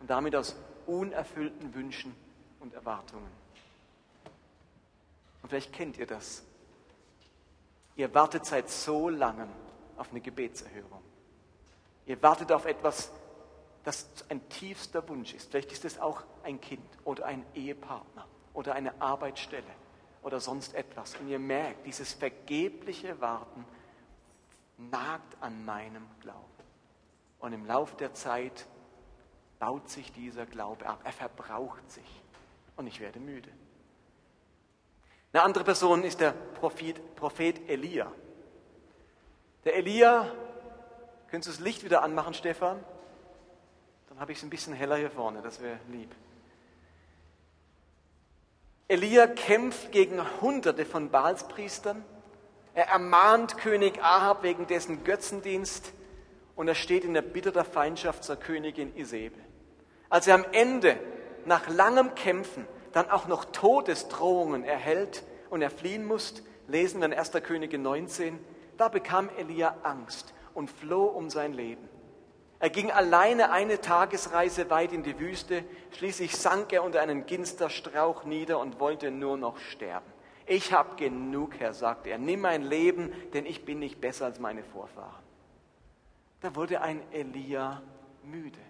und 0.00 0.08
damit 0.08 0.36
aus 0.36 0.54
unerfüllten 0.86 1.74
Wünschen 1.74 2.14
und 2.60 2.72
Erwartungen. 2.74 3.30
Und 5.42 5.48
vielleicht 5.48 5.72
kennt 5.72 5.98
ihr 5.98 6.06
das. 6.06 6.44
Ihr 7.96 8.14
wartet 8.14 8.46
seit 8.46 8.70
so 8.70 9.08
langem 9.08 9.48
auf 9.96 10.10
eine 10.10 10.20
Gebetserhörung. 10.20 11.02
Ihr 12.06 12.22
wartet 12.22 12.52
auf 12.52 12.66
etwas, 12.66 13.10
das 13.82 14.08
ein 14.28 14.48
tiefster 14.48 15.06
Wunsch 15.08 15.34
ist. 15.34 15.50
Vielleicht 15.50 15.72
ist 15.72 15.84
es 15.84 15.98
auch 15.98 16.22
ein 16.44 16.60
Kind 16.60 16.86
oder 17.04 17.26
ein 17.26 17.44
Ehepartner 17.54 18.26
oder 18.52 18.74
eine 18.74 19.00
Arbeitsstelle 19.00 19.83
oder 20.24 20.40
sonst 20.40 20.74
etwas. 20.74 21.14
Und 21.16 21.28
ihr 21.28 21.38
merkt, 21.38 21.86
dieses 21.86 22.14
vergebliche 22.14 23.20
Warten 23.20 23.64
nagt 24.78 25.36
an 25.40 25.64
meinem 25.64 26.06
Glauben. 26.20 26.40
Und 27.38 27.52
im 27.52 27.66
Laufe 27.66 27.94
der 27.96 28.14
Zeit 28.14 28.66
baut 29.60 29.88
sich 29.88 30.12
dieser 30.12 30.46
Glaube 30.46 30.86
ab. 30.86 31.00
Er 31.04 31.12
verbraucht 31.12 31.88
sich. 31.92 32.22
Und 32.76 32.86
ich 32.86 33.00
werde 33.00 33.20
müde. 33.20 33.50
Eine 35.32 35.42
andere 35.42 35.64
Person 35.64 36.04
ist 36.04 36.20
der 36.20 36.32
Prophet, 36.32 37.14
Prophet 37.16 37.68
Elia. 37.68 38.10
Der 39.64 39.76
Elia, 39.76 40.32
könntest 41.28 41.58
du 41.58 41.58
das 41.58 41.64
Licht 41.64 41.84
wieder 41.84 42.02
anmachen, 42.02 42.34
Stefan? 42.34 42.82
Dann 44.08 44.20
habe 44.20 44.32
ich 44.32 44.38
es 44.38 44.44
ein 44.44 44.50
bisschen 44.50 44.72
heller 44.74 44.96
hier 44.96 45.10
vorne, 45.10 45.42
das 45.42 45.60
wäre 45.60 45.78
lieb. 45.88 46.14
Elia 48.94 49.26
kämpft 49.26 49.90
gegen 49.90 50.20
Hunderte 50.40 50.84
von 50.84 51.10
Baalspriestern. 51.10 52.04
Er 52.74 52.90
ermahnt 52.90 53.56
König 53.56 54.00
Ahab 54.00 54.44
wegen 54.44 54.68
dessen 54.68 55.02
Götzendienst 55.02 55.92
und 56.54 56.68
er 56.68 56.76
steht 56.76 57.04
in 57.04 57.12
der 57.12 57.22
bitterer 57.22 57.64
Feindschaft 57.64 58.22
zur 58.22 58.36
Königin 58.36 58.94
Isabel. 58.94 59.44
Als 60.08 60.28
er 60.28 60.36
am 60.36 60.44
Ende 60.52 60.96
nach 61.44 61.68
langem 61.68 62.14
Kämpfen 62.14 62.68
dann 62.92 63.10
auch 63.10 63.26
noch 63.26 63.46
Todesdrohungen 63.46 64.62
erhält 64.62 65.24
und 65.50 65.60
er 65.60 65.70
fliehen 65.70 66.04
muss, 66.04 66.44
lesen 66.68 67.00
wir 67.00 67.06
in 67.06 67.14
1. 67.14 67.32
Könige 67.42 67.80
19, 67.80 68.38
da 68.76 68.86
bekam 68.86 69.28
Elia 69.36 69.74
Angst 69.82 70.32
und 70.54 70.70
floh 70.70 71.06
um 71.06 71.30
sein 71.30 71.52
Leben. 71.52 71.88
Er 72.64 72.70
ging 72.70 72.90
alleine 72.90 73.50
eine 73.50 73.78
Tagesreise 73.78 74.70
weit 74.70 74.94
in 74.94 75.02
die 75.02 75.20
Wüste, 75.20 75.64
schließlich 75.90 76.34
sank 76.34 76.72
er 76.72 76.82
unter 76.82 77.02
einen 77.02 77.26
Ginsterstrauch 77.26 78.24
nieder 78.24 78.58
und 78.58 78.80
wollte 78.80 79.10
nur 79.10 79.36
noch 79.36 79.58
sterben. 79.58 80.10
Ich 80.46 80.72
habe 80.72 80.96
genug, 80.96 81.56
Herr, 81.58 81.74
sagte 81.74 82.08
er, 82.08 82.16
nimm 82.16 82.40
mein 82.40 82.62
Leben, 82.62 83.12
denn 83.34 83.44
ich 83.44 83.66
bin 83.66 83.80
nicht 83.80 84.00
besser 84.00 84.24
als 84.24 84.40
meine 84.40 84.64
Vorfahren. 84.64 85.22
Da 86.40 86.56
wurde 86.56 86.80
ein 86.80 87.02
Elia 87.12 87.82
müde. 88.22 88.60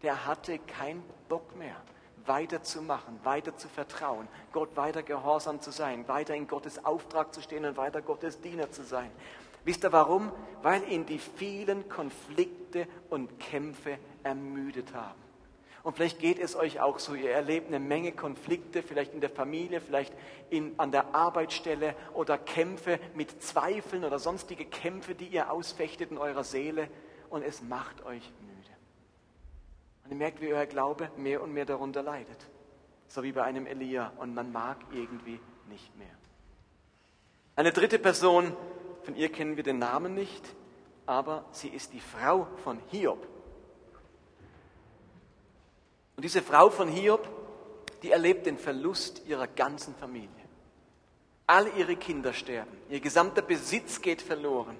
Der 0.00 0.24
hatte 0.26 0.58
keinen 0.58 1.04
Bock 1.28 1.54
mehr, 1.54 1.76
weiterzumachen, 2.24 3.20
weiter 3.22 3.54
zu 3.54 3.68
vertrauen, 3.68 4.28
Gott 4.52 4.74
weiter 4.78 5.02
gehorsam 5.02 5.60
zu 5.60 5.72
sein, 5.72 6.08
weiter 6.08 6.34
in 6.34 6.48
Gottes 6.48 6.82
Auftrag 6.86 7.34
zu 7.34 7.42
stehen 7.42 7.66
und 7.66 7.76
weiter 7.76 8.00
Gottes 8.00 8.40
Diener 8.40 8.70
zu 8.70 8.82
sein. 8.82 9.10
Wisst 9.64 9.84
ihr 9.84 9.92
warum? 9.92 10.32
Weil 10.62 10.88
ihn 10.90 11.06
die 11.06 11.18
vielen 11.18 11.88
Konflikte 11.88 12.86
und 13.10 13.38
Kämpfe 13.38 13.98
ermüdet 14.22 14.94
haben. 14.94 15.22
Und 15.82 15.96
vielleicht 15.96 16.20
geht 16.20 16.38
es 16.38 16.54
euch 16.54 16.80
auch 16.80 17.00
so, 17.00 17.14
ihr 17.14 17.32
erlebt 17.32 17.66
eine 17.66 17.80
Menge 17.80 18.12
Konflikte, 18.12 18.82
vielleicht 18.82 19.14
in 19.14 19.20
der 19.20 19.30
Familie, 19.30 19.80
vielleicht 19.80 20.14
in, 20.48 20.78
an 20.78 20.92
der 20.92 21.12
Arbeitsstelle 21.14 21.96
oder 22.14 22.38
Kämpfe 22.38 23.00
mit 23.14 23.42
Zweifeln 23.42 24.04
oder 24.04 24.20
sonstige 24.20 24.64
Kämpfe, 24.64 25.16
die 25.16 25.26
ihr 25.26 25.50
ausfechtet 25.50 26.12
in 26.12 26.18
eurer 26.18 26.44
Seele 26.44 26.88
und 27.30 27.42
es 27.42 27.62
macht 27.62 28.04
euch 28.04 28.30
müde. 28.40 28.70
Und 30.04 30.12
ihr 30.12 30.16
merkt, 30.16 30.40
wie 30.40 30.52
euer 30.52 30.66
Glaube 30.66 31.10
mehr 31.16 31.42
und 31.42 31.52
mehr 31.52 31.64
darunter 31.64 32.02
leidet. 32.02 32.46
So 33.08 33.24
wie 33.24 33.32
bei 33.32 33.42
einem 33.42 33.66
Elia 33.66 34.12
und 34.18 34.34
man 34.34 34.52
mag 34.52 34.76
irgendwie 34.92 35.40
nicht 35.68 35.96
mehr. 35.98 36.06
Eine 37.56 37.72
dritte 37.72 37.98
Person, 37.98 38.56
von 39.04 39.16
ihr 39.16 39.30
kennen 39.30 39.56
wir 39.56 39.64
den 39.64 39.78
Namen 39.78 40.14
nicht, 40.14 40.54
aber 41.06 41.44
sie 41.50 41.68
ist 41.68 41.92
die 41.92 42.00
Frau 42.00 42.46
von 42.62 42.78
Hiob. 42.90 43.26
Und 46.16 46.24
diese 46.24 46.42
Frau 46.42 46.70
von 46.70 46.88
Hiob, 46.88 47.28
die 48.02 48.10
erlebt 48.10 48.46
den 48.46 48.58
Verlust 48.58 49.22
ihrer 49.26 49.46
ganzen 49.46 49.94
Familie. 49.94 50.28
All 51.46 51.66
ihre 51.76 51.96
Kinder 51.96 52.32
sterben, 52.32 52.76
ihr 52.88 53.00
gesamter 53.00 53.42
Besitz 53.42 54.00
geht 54.00 54.22
verloren 54.22 54.78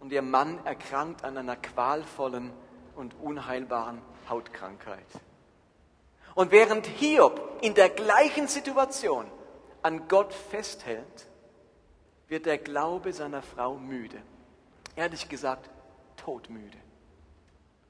und 0.00 0.12
ihr 0.12 0.22
Mann 0.22 0.64
erkrankt 0.64 1.24
an 1.24 1.36
einer 1.36 1.56
qualvollen 1.56 2.52
und 2.94 3.14
unheilbaren 3.20 4.00
Hautkrankheit. 4.28 5.06
Und 6.34 6.50
während 6.50 6.86
Hiob 6.86 7.58
in 7.62 7.74
der 7.74 7.88
gleichen 7.88 8.46
Situation 8.46 9.26
an 9.82 10.06
Gott 10.08 10.34
festhält, 10.34 11.26
wird 12.28 12.46
der 12.46 12.58
Glaube 12.58 13.12
seiner 13.12 13.42
Frau 13.42 13.76
müde. 13.76 14.20
Ehrlich 14.96 15.28
gesagt, 15.28 15.70
todmüde. 16.16 16.78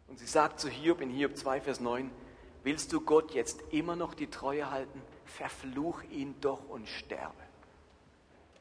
Und 0.09 0.19
sie 0.19 0.27
sagt 0.27 0.61
zu 0.61 0.69
Hiob 0.69 1.01
in 1.01 1.11
Hiob 1.11 1.37
2, 1.37 1.61
Vers 1.61 1.81
9, 1.81 2.11
willst 2.63 2.93
du 2.93 3.01
Gott 3.01 3.33
jetzt 3.33 3.61
immer 3.71 3.97
noch 3.97 4.15
die 4.15 4.29
Treue 4.29 4.71
halten? 4.71 5.03
Verfluch 5.25 6.03
ihn 6.11 6.35
doch 6.41 6.69
und 6.69 6.89
sterbe. 6.89 7.35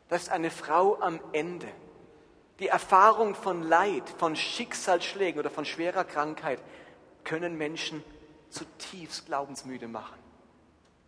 Das 0.10 0.24
ist 0.24 0.29
eine 0.29 0.51
Frau 0.51 1.00
am 1.01 1.20
Ende. 1.34 1.67
Die 2.60 2.67
Erfahrung 2.67 3.35
von 3.35 3.64
Leid, 3.64 4.07
von 4.18 4.35
Schicksalsschlägen 4.35 5.40
oder 5.40 5.50
von 5.50 5.66
schwerer 5.66 6.03
Krankheit 6.03 6.61
können 7.24 7.57
Menschen 7.57 8.03
zutiefst 8.50 9.25
glaubensmüde 9.25 9.88
machen. 9.88 10.25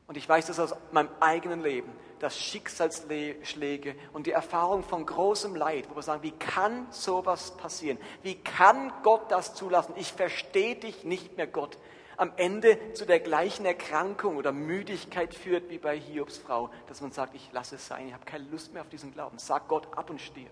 Und 0.08 0.18
ich 0.18 0.28
weiß 0.28 0.48
das 0.48 0.60
aus 0.60 0.74
meinem 0.92 1.10
eigenen 1.20 1.62
Leben 1.62 1.92
dass 2.20 2.40
Schicksalsschläge 2.40 3.96
und 4.14 4.28
die 4.28 4.32
Erfahrung 4.32 4.84
von 4.84 5.06
großem 5.06 5.56
Leid, 5.56 5.90
wo 5.90 5.96
wir 5.96 6.02
sagen, 6.02 6.24
wie 6.24 6.32
kann 6.32 6.88
sowas 6.92 7.56
passieren? 7.58 7.98
Wie 8.24 8.36
kann 8.36 8.92
Gott 9.04 9.32
das 9.32 9.54
zulassen? 9.54 9.94
Ich 9.98 10.14
verstehe 10.14 10.76
dich 10.76 11.04
nicht 11.04 11.38
mehr, 11.38 11.48
Gott. 11.48 11.78
Am 12.18 12.32
Ende 12.36 12.94
zu 12.94 13.06
der 13.06 13.20
gleichen 13.20 13.66
Erkrankung 13.66 14.38
oder 14.38 14.52
Müdigkeit 14.52 15.36
führt 15.36 15.70
wie 15.70 15.78
bei 15.78 16.00
Hiobs 16.00 16.40
Frau, 16.40 16.72
dass 16.88 17.02
man 17.02 17.12
sagt, 17.12 17.36
ich 17.36 17.52
lasse 17.52 17.76
es 17.76 17.88
sein, 17.88 18.08
ich 18.08 18.14
habe 18.14 18.26
keine 18.26 18.46
Lust 18.46 18.74
mehr 18.74 18.82
auf 18.82 18.90
diesen 18.90 19.14
Glauben. 19.14 19.38
Sag 19.38 19.68
Gott 19.68 19.88
ab 19.96 20.10
und 20.10 20.20
stirb. 20.20 20.52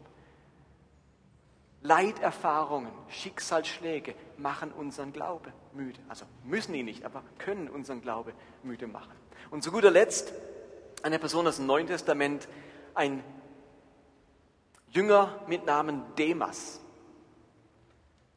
Leiterfahrungen, 1.81 2.91
Schicksalsschläge 3.09 4.15
machen 4.37 4.71
unseren 4.71 5.13
Glaube 5.13 5.51
müde. 5.73 5.99
Also 6.07 6.25
müssen 6.43 6.73
ihn 6.75 6.85
nicht, 6.85 7.03
aber 7.03 7.23
können 7.39 7.67
unseren 7.67 8.01
Glaube 8.01 8.33
müde 8.63 8.87
machen. 8.87 9.24
Und 9.51 9.63
zu 9.63 9.71
guter 9.71 9.91
Letzt 9.91 10.33
eine 11.03 11.19
Person 11.19 11.47
aus 11.47 11.57
dem 11.57 11.67
Neuen 11.67 11.87
Testament, 11.87 12.47
ein 12.93 13.23
Jünger 14.89 15.39
mit 15.47 15.65
Namen 15.65 16.03
Demas. 16.17 16.79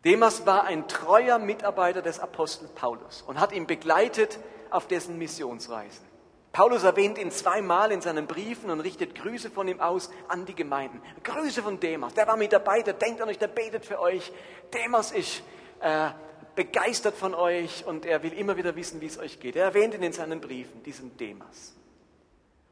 Demas 0.04 0.46
war 0.46 0.64
ein 0.64 0.86
treuer 0.86 1.38
Mitarbeiter 1.38 2.02
des 2.02 2.20
Apostel 2.20 2.68
Paulus 2.68 3.22
und 3.22 3.40
hat 3.40 3.52
ihn 3.52 3.66
begleitet 3.66 4.38
auf 4.70 4.86
dessen 4.86 5.18
Missionsreisen. 5.18 6.06
Paulus 6.52 6.82
erwähnt 6.82 7.18
ihn 7.18 7.30
zweimal 7.30 7.92
in 7.92 8.00
seinen 8.00 8.26
Briefen 8.26 8.70
und 8.70 8.80
richtet 8.80 9.14
Grüße 9.14 9.50
von 9.50 9.68
ihm 9.68 9.80
aus 9.80 10.10
an 10.28 10.44
die 10.44 10.54
Gemeinden. 10.54 11.00
Grüße 11.22 11.62
von 11.62 11.78
Demas, 11.78 12.14
der 12.14 12.26
war 12.26 12.36
mit 12.36 12.52
dabei, 12.52 12.82
der 12.82 12.94
denkt 12.94 13.20
an 13.20 13.28
euch, 13.28 13.38
der 13.38 13.48
betet 13.48 13.84
für 13.84 14.00
euch. 14.00 14.32
Demas 14.72 15.12
ist 15.12 15.42
äh, 15.80 16.10
begeistert 16.58 17.14
von 17.14 17.36
euch 17.36 17.86
und 17.86 18.04
er 18.04 18.20
will 18.24 18.32
immer 18.32 18.56
wieder 18.56 18.74
wissen, 18.74 19.00
wie 19.00 19.06
es 19.06 19.16
euch 19.16 19.38
geht. 19.38 19.54
Er 19.54 19.66
erwähnt 19.66 19.94
ihn 19.94 20.02
in 20.02 20.12
seinen 20.12 20.40
Briefen, 20.40 20.82
diesen 20.82 21.16
Demas. 21.16 21.72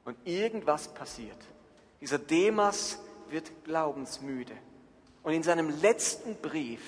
Und 0.05 0.16
irgendwas 0.25 0.88
passiert. 0.88 1.37
Dieser 2.01 2.18
Demas 2.18 2.99
wird 3.31 3.49
glaubensmüde. 3.62 4.55
Und 5.22 5.35
in 5.35 5.44
seinem 5.44 5.70
letzten 5.81 6.35
Brief 6.35 6.81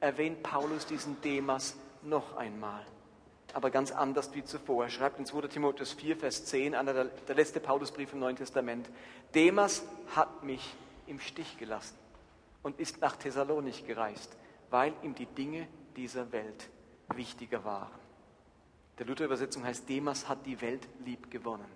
erwähnt 0.00 0.42
Paulus 0.42 0.86
diesen 0.86 1.20
Demas 1.20 1.76
noch 2.02 2.36
einmal. 2.36 2.84
Aber 3.52 3.70
ganz 3.70 3.92
anders 3.92 4.34
wie 4.34 4.42
zuvor. 4.42 4.86
Er 4.86 4.90
schreibt 4.90 5.20
in 5.20 5.26
2 5.26 5.46
Timotheus 5.46 5.92
4, 5.92 6.16
Vers 6.16 6.46
10, 6.46 6.74
einer 6.74 6.94
der, 6.94 7.04
der 7.04 7.36
letzte 7.36 7.60
Paulusbrief 7.60 8.12
im 8.12 8.18
Neuen 8.18 8.34
Testament. 8.34 8.90
Demas 9.36 9.84
hat 10.16 10.42
mich 10.42 10.74
im 11.06 11.20
Stich 11.20 11.58
gelassen 11.58 11.96
und 12.64 12.80
ist 12.80 13.00
nach 13.00 13.14
Thessalonich 13.14 13.86
gereist, 13.86 14.36
weil 14.70 14.92
ihm 15.04 15.14
die 15.14 15.26
Dinge 15.26 15.68
dieser 15.96 16.30
Welt 16.32 16.68
wichtiger 17.14 17.64
waren. 17.64 17.90
Der 18.98 19.06
Luther-Übersetzung 19.06 19.64
heißt, 19.64 19.88
Demas 19.88 20.28
hat 20.28 20.46
die 20.46 20.60
Welt 20.60 20.86
lieb 21.04 21.30
gewonnen. 21.30 21.66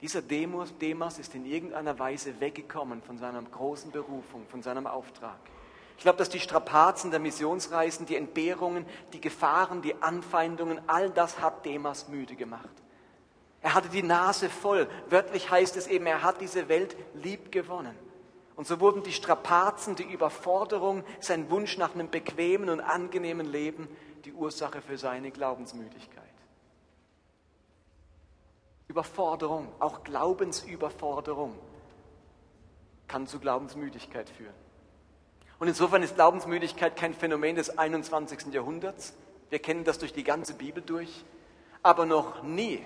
Dieser 0.00 0.22
Demas, 0.22 0.76
Demas 0.78 1.18
ist 1.18 1.34
in 1.34 1.44
irgendeiner 1.44 1.98
Weise 1.98 2.40
weggekommen 2.40 3.02
von 3.02 3.18
seiner 3.18 3.42
großen 3.42 3.90
Berufung, 3.90 4.46
von 4.46 4.62
seinem 4.62 4.86
Auftrag. 4.86 5.38
Ich 5.96 6.04
glaube, 6.04 6.18
dass 6.18 6.28
die 6.28 6.38
Strapazen 6.38 7.10
der 7.10 7.18
Missionsreisen, 7.18 8.06
die 8.06 8.14
Entbehrungen, 8.14 8.86
die 9.12 9.20
Gefahren, 9.20 9.82
die 9.82 10.00
Anfeindungen, 10.00 10.80
all 10.86 11.10
das 11.10 11.40
hat 11.40 11.66
Demas 11.66 12.06
müde 12.06 12.36
gemacht. 12.36 12.68
Er 13.60 13.74
hatte 13.74 13.88
die 13.88 14.04
Nase 14.04 14.48
voll. 14.48 14.88
Wörtlich 15.10 15.50
heißt 15.50 15.76
es 15.76 15.88
eben, 15.88 16.06
er 16.06 16.22
hat 16.22 16.40
diese 16.40 16.68
Welt 16.68 16.96
lieb 17.14 17.50
gewonnen. 17.50 17.96
Und 18.58 18.66
so 18.66 18.80
wurden 18.80 19.04
die 19.04 19.12
Strapazen, 19.12 19.94
die 19.94 20.02
Überforderung, 20.02 21.04
sein 21.20 21.48
Wunsch 21.48 21.78
nach 21.78 21.94
einem 21.94 22.10
bequemen 22.10 22.70
und 22.70 22.80
angenehmen 22.80 23.46
Leben 23.46 23.86
die 24.24 24.32
Ursache 24.32 24.82
für 24.82 24.98
seine 24.98 25.30
Glaubensmüdigkeit. 25.30 26.24
Überforderung, 28.88 29.68
auch 29.78 30.02
Glaubensüberforderung 30.02 31.56
kann 33.06 33.28
zu 33.28 33.38
Glaubensmüdigkeit 33.38 34.28
führen. 34.28 34.54
Und 35.60 35.68
insofern 35.68 36.02
ist 36.02 36.16
Glaubensmüdigkeit 36.16 36.96
kein 36.96 37.14
Phänomen 37.14 37.54
des 37.54 37.78
21. 37.78 38.52
Jahrhunderts. 38.52 39.14
Wir 39.50 39.60
kennen 39.60 39.84
das 39.84 40.00
durch 40.00 40.12
die 40.12 40.24
ganze 40.24 40.54
Bibel 40.54 40.82
durch. 40.82 41.24
Aber 41.84 42.06
noch 42.06 42.42
nie 42.42 42.84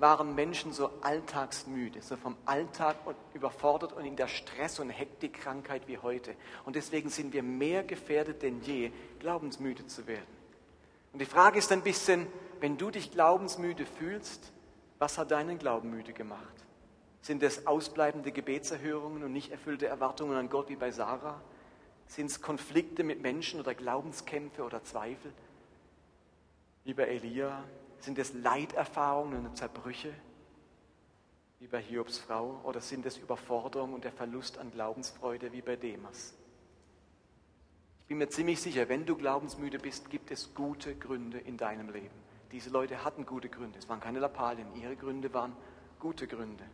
waren 0.00 0.34
Menschen 0.34 0.72
so 0.72 0.90
alltagsmüde, 1.02 2.00
so 2.00 2.16
vom 2.16 2.36
Alltag 2.46 2.96
überfordert 3.34 3.92
und 3.92 4.04
in 4.04 4.16
der 4.16 4.28
Stress- 4.28 4.80
und 4.80 4.88
Hektikkrankheit 4.88 5.86
wie 5.86 5.98
heute. 5.98 6.34
Und 6.64 6.76
deswegen 6.76 7.10
sind 7.10 7.32
wir 7.32 7.42
mehr 7.42 7.84
gefährdet 7.84 8.42
denn 8.42 8.62
je, 8.62 8.90
glaubensmüde 9.18 9.86
zu 9.86 10.06
werden. 10.06 10.40
Und 11.12 11.20
die 11.20 11.26
Frage 11.26 11.58
ist 11.58 11.70
ein 11.70 11.82
bisschen, 11.82 12.26
wenn 12.60 12.78
du 12.78 12.90
dich 12.90 13.10
glaubensmüde 13.10 13.84
fühlst, 13.84 14.52
was 14.98 15.18
hat 15.18 15.30
deinen 15.30 15.58
Glauben 15.58 15.90
müde 15.90 16.12
gemacht? 16.12 16.54
Sind 17.20 17.42
es 17.42 17.66
ausbleibende 17.66 18.32
Gebetserhörungen 18.32 19.22
und 19.22 19.32
nicht 19.32 19.50
erfüllte 19.50 19.86
Erwartungen 19.86 20.36
an 20.36 20.48
Gott 20.48 20.70
wie 20.70 20.76
bei 20.76 20.90
Sarah? 20.90 21.40
Sind 22.06 22.26
es 22.26 22.40
Konflikte 22.40 23.04
mit 23.04 23.20
Menschen 23.20 23.60
oder 23.60 23.74
Glaubenskämpfe 23.74 24.62
oder 24.62 24.82
Zweifel? 24.82 25.32
Wie 26.84 26.94
bei 26.94 27.04
Elia? 27.04 27.62
Sind 28.00 28.18
es 28.18 28.32
Leiterfahrungen 28.34 29.46
und 29.46 29.56
Zerbrüche? 29.56 30.12
wie 31.60 31.66
bei 31.66 31.80
Hiobs 31.80 32.18
Frau, 32.18 32.58
oder 32.64 32.80
sind 32.80 33.04
es 33.04 33.18
Überforderung 33.18 33.92
und 33.92 34.04
der 34.04 34.12
Verlust 34.12 34.56
an 34.56 34.70
Glaubensfreude 34.70 35.52
wie 35.52 35.60
bei 35.60 35.76
Demas? 35.76 36.34
Ich 38.02 38.08
bin 38.08 38.18
mir 38.18 38.30
ziemlich 38.30 38.60
sicher, 38.60 38.88
wenn 38.88 39.04
du 39.04 39.14
glaubensmüde 39.14 39.78
bist, 39.78 40.10
gibt 40.10 40.30
es 40.30 40.54
gute 40.54 40.96
Gründe 40.96 41.38
in 41.38 41.58
deinem 41.58 41.90
Leben. 41.90 42.18
Diese 42.50 42.70
Leute 42.70 43.04
hatten 43.04 43.26
gute 43.26 43.48
Gründe. 43.48 43.78
Es 43.78 43.88
waren 43.88 44.00
keine 44.00 44.18
Lappalien. 44.18 44.74
Ihre 44.74 44.96
Gründe 44.96 45.32
waren 45.32 45.54
gute 46.00 46.26
Gründe. 46.26 46.64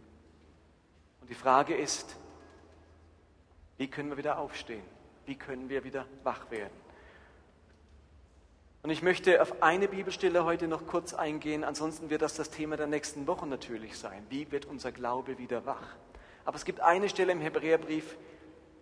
Und 1.20 1.28
die 1.28 1.34
Frage 1.34 1.74
ist, 1.74 2.16
wie 3.76 3.88
können 3.88 4.08
wir 4.08 4.16
wieder 4.16 4.38
aufstehen? 4.38 4.84
Wie 5.26 5.34
können 5.34 5.68
wir 5.68 5.84
wieder 5.84 6.06
wach 6.22 6.50
werden? 6.50 6.85
Und 8.86 8.92
ich 8.92 9.02
möchte 9.02 9.42
auf 9.42 9.64
eine 9.64 9.88
Bibelstelle 9.88 10.44
heute 10.44 10.68
noch 10.68 10.86
kurz 10.86 11.12
eingehen, 11.12 11.64
ansonsten 11.64 12.08
wird 12.08 12.22
das 12.22 12.34
das 12.34 12.50
Thema 12.50 12.76
der 12.76 12.86
nächsten 12.86 13.26
Woche 13.26 13.44
natürlich 13.44 13.98
sein. 13.98 14.24
Wie 14.30 14.52
wird 14.52 14.64
unser 14.64 14.92
Glaube 14.92 15.38
wieder 15.38 15.66
wach? 15.66 15.96
Aber 16.44 16.54
es 16.54 16.64
gibt 16.64 16.78
eine 16.78 17.08
Stelle 17.08 17.32
im 17.32 17.40
Hebräerbrief, 17.40 18.16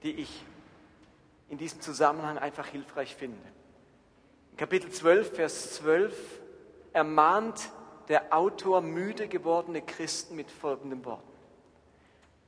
die 0.02 0.12
ich 0.16 0.44
in 1.48 1.56
diesem 1.56 1.80
Zusammenhang 1.80 2.36
einfach 2.36 2.66
hilfreich 2.66 3.14
finde. 3.16 3.40
In 4.50 4.58
Kapitel 4.58 4.90
12, 4.90 5.36
Vers 5.36 5.72
12 5.76 6.14
ermahnt 6.92 7.70
der 8.08 8.36
Autor 8.36 8.82
müde 8.82 9.26
gewordene 9.26 9.80
Christen 9.80 10.36
mit 10.36 10.50
folgenden 10.50 11.02
Worten. 11.06 11.32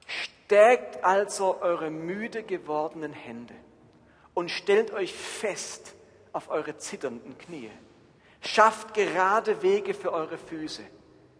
Stärkt 0.06 1.02
also 1.02 1.62
eure 1.62 1.88
müde 1.88 2.42
gewordenen 2.42 3.14
Hände 3.14 3.54
und 4.34 4.50
stellt 4.50 4.92
euch 4.92 5.14
fest 5.14 5.95
auf 6.36 6.50
eure 6.50 6.76
zitternden 6.76 7.38
Knie. 7.38 7.70
Schafft 8.42 8.92
gerade 8.92 9.62
Wege 9.62 9.94
für 9.94 10.12
eure 10.12 10.36
Füße. 10.36 10.82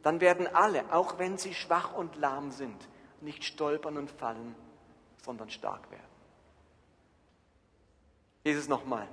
Dann 0.03 0.23
werden 0.23 0.47
alle, 0.47 0.91
auch 0.91 1.19
wenn 1.19 1.37
sie 1.37 1.53
schwach 1.53 1.93
und 1.95 2.17
lahm 2.17 2.51
sind, 2.51 2.89
nicht 3.21 3.45
stolpern 3.45 3.99
und 3.99 4.11
fallen, 4.11 4.55
sondern 5.23 5.51
stark 5.51 5.91
werden. 5.91 6.03
Jesus 8.43 8.69
nochmal. 8.69 9.07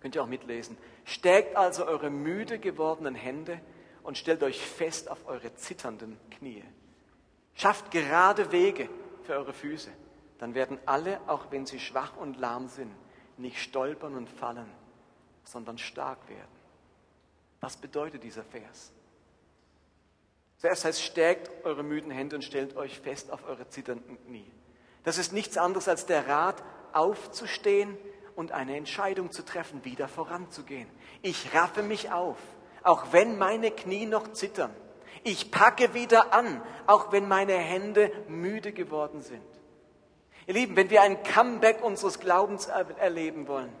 Könnt 0.00 0.16
ihr 0.16 0.22
auch 0.22 0.26
mitlesen. 0.26 0.76
Stärkt 1.04 1.56
also 1.56 1.86
eure 1.86 2.10
müde 2.10 2.58
gewordenen 2.58 3.14
Hände 3.14 3.58
und 4.02 4.18
stellt 4.18 4.42
euch 4.42 4.60
fest 4.60 5.10
auf 5.10 5.26
eure 5.26 5.54
zitternden 5.54 6.18
Knie. 6.30 6.64
Schafft 7.54 7.90
gerade 7.90 8.52
Wege 8.52 8.90
für 9.22 9.32
eure 9.32 9.54
Füße. 9.54 9.90
Dann 10.38 10.54
werden 10.54 10.78
alle, 10.84 11.20
auch 11.26 11.50
wenn 11.50 11.64
sie 11.64 11.80
schwach 11.80 12.18
und 12.18 12.38
lahm 12.38 12.68
sind, 12.68 12.94
nicht 13.38 13.58
stolpern 13.58 14.14
und 14.14 14.28
fallen, 14.28 14.68
sondern 15.44 15.78
stark 15.78 16.28
werden. 16.28 16.60
Was 17.60 17.76
bedeutet 17.76 18.22
dieser 18.22 18.44
Vers? 18.44 18.92
Zuerst 20.58 20.84
heißt, 20.84 21.02
stärkt 21.02 21.50
eure 21.64 21.82
müden 21.82 22.10
Hände 22.10 22.36
und 22.36 22.42
stellt 22.42 22.76
euch 22.76 23.00
fest 23.00 23.30
auf 23.30 23.46
eure 23.48 23.68
zitternden 23.68 24.22
Knie. 24.26 24.50
Das 25.04 25.16
ist 25.16 25.32
nichts 25.32 25.56
anderes 25.56 25.88
als 25.88 26.06
der 26.06 26.28
Rat, 26.28 26.62
aufzustehen 26.92 27.96
und 28.36 28.52
eine 28.52 28.76
Entscheidung 28.76 29.30
zu 29.30 29.44
treffen, 29.44 29.84
wieder 29.84 30.08
voranzugehen. 30.08 30.88
Ich 31.22 31.54
raffe 31.54 31.82
mich 31.82 32.12
auf, 32.12 32.38
auch 32.82 33.12
wenn 33.12 33.38
meine 33.38 33.70
Knie 33.70 34.06
noch 34.06 34.32
zittern. 34.32 34.74
Ich 35.24 35.50
packe 35.50 35.94
wieder 35.94 36.32
an, 36.32 36.62
auch 36.86 37.12
wenn 37.12 37.28
meine 37.28 37.54
Hände 37.54 38.10
müde 38.28 38.72
geworden 38.72 39.22
sind. 39.22 39.44
Ihr 40.46 40.54
Lieben, 40.54 40.76
wenn 40.76 40.90
wir 40.90 41.02
ein 41.02 41.22
Comeback 41.22 41.82
unseres 41.82 42.18
Glaubens 42.18 42.66
erleben 42.66 43.46
wollen, 43.46 43.72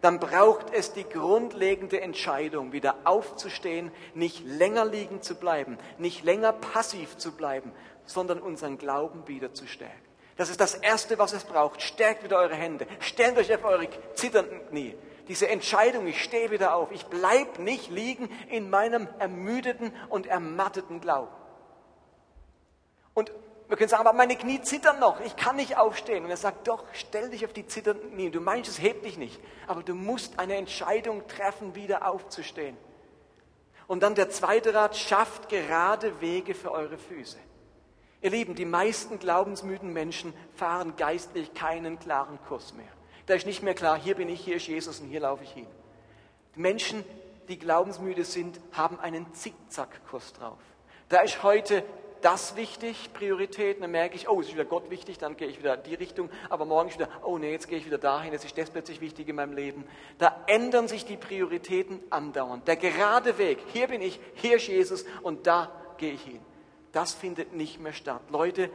dann 0.00 0.18
braucht 0.18 0.72
es 0.72 0.92
die 0.92 1.04
grundlegende 1.04 2.00
Entscheidung, 2.00 2.72
wieder 2.72 2.96
aufzustehen, 3.04 3.90
nicht 4.14 4.44
länger 4.46 4.84
liegen 4.84 5.20
zu 5.22 5.34
bleiben, 5.34 5.78
nicht 5.98 6.24
länger 6.24 6.52
passiv 6.52 7.18
zu 7.18 7.32
bleiben, 7.32 7.72
sondern 8.06 8.40
unseren 8.40 8.78
Glauben 8.78 9.28
wieder 9.28 9.52
zu 9.52 9.66
stärken. 9.66 9.94
Das 10.36 10.48
ist 10.48 10.60
das 10.60 10.74
Erste, 10.74 11.18
was 11.18 11.34
es 11.34 11.44
braucht. 11.44 11.82
Stärkt 11.82 12.24
wieder 12.24 12.38
eure 12.38 12.54
Hände, 12.54 12.86
stellt 13.00 13.36
euch 13.36 13.54
auf 13.54 13.62
eure 13.64 13.88
zitternden 14.14 14.66
Knie. 14.68 14.96
Diese 15.28 15.48
Entscheidung, 15.48 16.06
ich 16.06 16.24
stehe 16.24 16.50
wieder 16.50 16.74
auf, 16.74 16.90
ich 16.92 17.04
bleibe 17.06 17.62
nicht 17.62 17.90
liegen 17.90 18.30
in 18.48 18.70
meinem 18.70 19.06
ermüdeten 19.18 19.92
und 20.08 20.26
ermatteten 20.26 21.00
Glauben. 21.00 21.30
Und 23.12 23.32
wir 23.70 23.76
können 23.76 23.88
sagen, 23.88 24.04
aber 24.04 24.16
meine 24.16 24.34
Knie 24.34 24.60
zittern 24.60 24.98
noch, 24.98 25.20
ich 25.20 25.36
kann 25.36 25.54
nicht 25.54 25.76
aufstehen. 25.76 26.24
Und 26.24 26.30
er 26.30 26.36
sagt, 26.36 26.66
doch, 26.66 26.82
stell 26.92 27.30
dich 27.30 27.44
auf 27.44 27.52
die 27.52 27.68
zitternden 27.68 28.10
Knie. 28.10 28.28
Du 28.28 28.40
meinst, 28.40 28.68
es 28.68 28.82
hebt 28.82 29.04
dich 29.04 29.16
nicht, 29.16 29.40
aber 29.68 29.84
du 29.84 29.94
musst 29.94 30.40
eine 30.40 30.56
Entscheidung 30.56 31.28
treffen, 31.28 31.76
wieder 31.76 32.08
aufzustehen. 32.10 32.76
Und 33.86 34.02
dann 34.02 34.16
der 34.16 34.28
zweite 34.28 34.74
Rat, 34.74 34.96
schafft 34.96 35.48
gerade 35.48 36.20
Wege 36.20 36.56
für 36.56 36.72
eure 36.72 36.98
Füße. 36.98 37.38
Ihr 38.22 38.30
Lieben, 38.30 38.56
die 38.56 38.64
meisten 38.64 39.20
glaubensmüden 39.20 39.92
Menschen 39.92 40.34
fahren 40.56 40.96
geistlich 40.96 41.54
keinen 41.54 42.00
klaren 42.00 42.40
Kurs 42.48 42.74
mehr. 42.74 42.92
Da 43.26 43.34
ist 43.34 43.46
nicht 43.46 43.62
mehr 43.62 43.74
klar, 43.74 43.96
hier 43.96 44.16
bin 44.16 44.28
ich, 44.28 44.40
hier 44.40 44.56
ist 44.56 44.66
Jesus 44.66 44.98
und 44.98 45.06
hier 45.06 45.20
laufe 45.20 45.44
ich 45.44 45.52
hin. 45.52 45.68
Die 46.56 46.60
Menschen, 46.60 47.04
die 47.46 47.56
glaubensmüde 47.56 48.24
sind, 48.24 48.60
haben 48.72 48.98
einen 48.98 49.32
Zickzackkurs 49.32 50.32
drauf. 50.32 50.58
Da 51.08 51.20
ist 51.20 51.44
heute 51.44 51.84
das 52.22 52.56
wichtig, 52.56 53.12
Priorität, 53.12 53.82
dann 53.82 53.90
merke 53.90 54.16
ich, 54.16 54.28
oh, 54.28 54.40
es 54.40 54.48
ist 54.48 54.54
wieder 54.54 54.64
Gott 54.64 54.90
wichtig, 54.90 55.18
dann 55.18 55.36
gehe 55.36 55.48
ich 55.48 55.58
wieder 55.58 55.74
in 55.74 55.82
die 55.82 55.94
Richtung, 55.94 56.30
aber 56.48 56.64
morgen 56.64 56.88
ist 56.88 56.98
wieder, 56.98 57.08
oh 57.22 57.38
nee, 57.38 57.52
jetzt 57.52 57.68
gehe 57.68 57.78
ich 57.78 57.86
wieder 57.86 57.98
dahin, 57.98 58.32
jetzt 58.32 58.44
ist 58.44 58.56
das 58.56 58.70
plötzlich 58.70 59.00
wichtig 59.00 59.28
in 59.28 59.36
meinem 59.36 59.52
Leben. 59.52 59.84
Da 60.18 60.44
ändern 60.46 60.88
sich 60.88 61.04
die 61.04 61.16
Prioritäten 61.16 62.00
andauernd. 62.10 62.66
Der 62.68 62.76
gerade 62.76 63.38
Weg, 63.38 63.58
hier 63.72 63.88
bin 63.88 64.02
ich, 64.02 64.20
hier 64.34 64.56
ist 64.56 64.66
Jesus 64.68 65.04
und 65.22 65.46
da 65.46 65.70
gehe 65.98 66.12
ich 66.12 66.22
hin. 66.22 66.40
Das 66.92 67.14
findet 67.14 67.52
nicht 67.52 67.80
mehr 67.80 67.92
statt. 67.92 68.22
Leute 68.30 68.70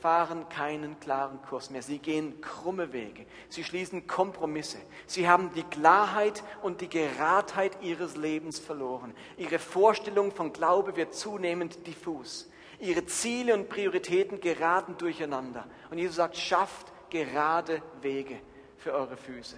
fahren 0.00 0.48
keinen 0.48 0.98
klaren 1.00 1.42
Kurs 1.42 1.70
mehr. 1.70 1.82
Sie 1.82 1.98
gehen 1.98 2.40
krumme 2.40 2.92
Wege. 2.92 3.26
Sie 3.48 3.64
schließen 3.64 4.06
Kompromisse. 4.06 4.78
Sie 5.06 5.28
haben 5.28 5.50
die 5.54 5.64
Klarheit 5.64 6.42
und 6.62 6.80
die 6.80 6.88
Geradheit 6.88 7.72
ihres 7.82 8.16
Lebens 8.16 8.58
verloren. 8.58 9.12
Ihre 9.36 9.58
Vorstellung 9.58 10.32
von 10.32 10.52
Glaube 10.52 10.96
wird 10.96 11.14
zunehmend 11.14 11.86
diffus. 11.86 12.48
Ihre 12.80 13.06
Ziele 13.06 13.54
und 13.54 13.68
Prioritäten 13.68 14.40
geraten 14.40 14.96
durcheinander. 14.96 15.66
Und 15.90 15.98
Jesus 15.98 16.16
sagt, 16.16 16.36
schafft 16.36 16.92
gerade 17.10 17.82
Wege 18.00 18.40
für 18.76 18.92
eure 18.92 19.16
Füße. 19.16 19.56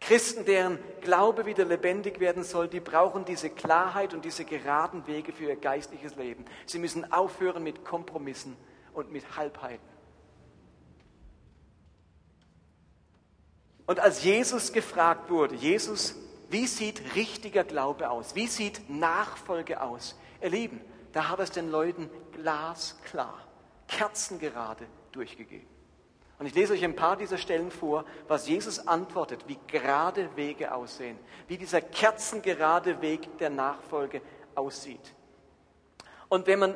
Christen, 0.00 0.44
deren 0.44 0.78
Glaube 1.00 1.46
wieder 1.46 1.64
lebendig 1.64 2.18
werden 2.18 2.42
soll, 2.42 2.66
die 2.66 2.80
brauchen 2.80 3.24
diese 3.24 3.50
Klarheit 3.50 4.14
und 4.14 4.24
diese 4.24 4.44
geraden 4.44 5.06
Wege 5.06 5.32
für 5.32 5.44
ihr 5.44 5.56
geistliches 5.56 6.16
Leben. 6.16 6.44
Sie 6.66 6.78
müssen 6.78 7.12
aufhören 7.12 7.62
mit 7.62 7.84
Kompromissen 7.84 8.56
und 8.94 9.12
mit 9.12 9.36
Halbheiten. 9.36 9.92
Und 13.86 14.00
als 14.00 14.24
Jesus 14.24 14.72
gefragt 14.72 15.30
wurde, 15.30 15.54
Jesus, 15.54 16.16
wie 16.50 16.66
sieht 16.66 17.14
richtiger 17.14 17.62
Glaube 17.62 18.10
aus? 18.10 18.34
Wie 18.34 18.46
sieht 18.46 18.88
Nachfolge 18.88 19.80
aus? 19.80 20.18
Ihr 20.42 20.50
Lieben, 20.50 20.80
da 21.12 21.28
hat 21.28 21.40
es 21.40 21.50
den 21.50 21.70
Leuten 21.70 22.10
glasklar, 22.32 23.38
kerzengerade 23.86 24.86
durchgegeben. 25.12 25.68
Und 26.38 26.46
ich 26.46 26.54
lese 26.54 26.72
euch 26.72 26.82
ein 26.82 26.96
paar 26.96 27.16
dieser 27.16 27.38
Stellen 27.38 27.70
vor, 27.70 28.04
was 28.26 28.48
Jesus 28.48 28.88
antwortet, 28.88 29.44
wie 29.46 29.58
gerade 29.68 30.34
Wege 30.34 30.74
aussehen, 30.74 31.18
wie 31.46 31.56
dieser 31.56 31.80
kerzengerade 31.80 33.00
Weg 33.00 33.38
der 33.38 33.50
Nachfolge 33.50 34.22
aussieht. 34.54 35.14
Und 36.28 36.46
wenn 36.46 36.58
man 36.58 36.74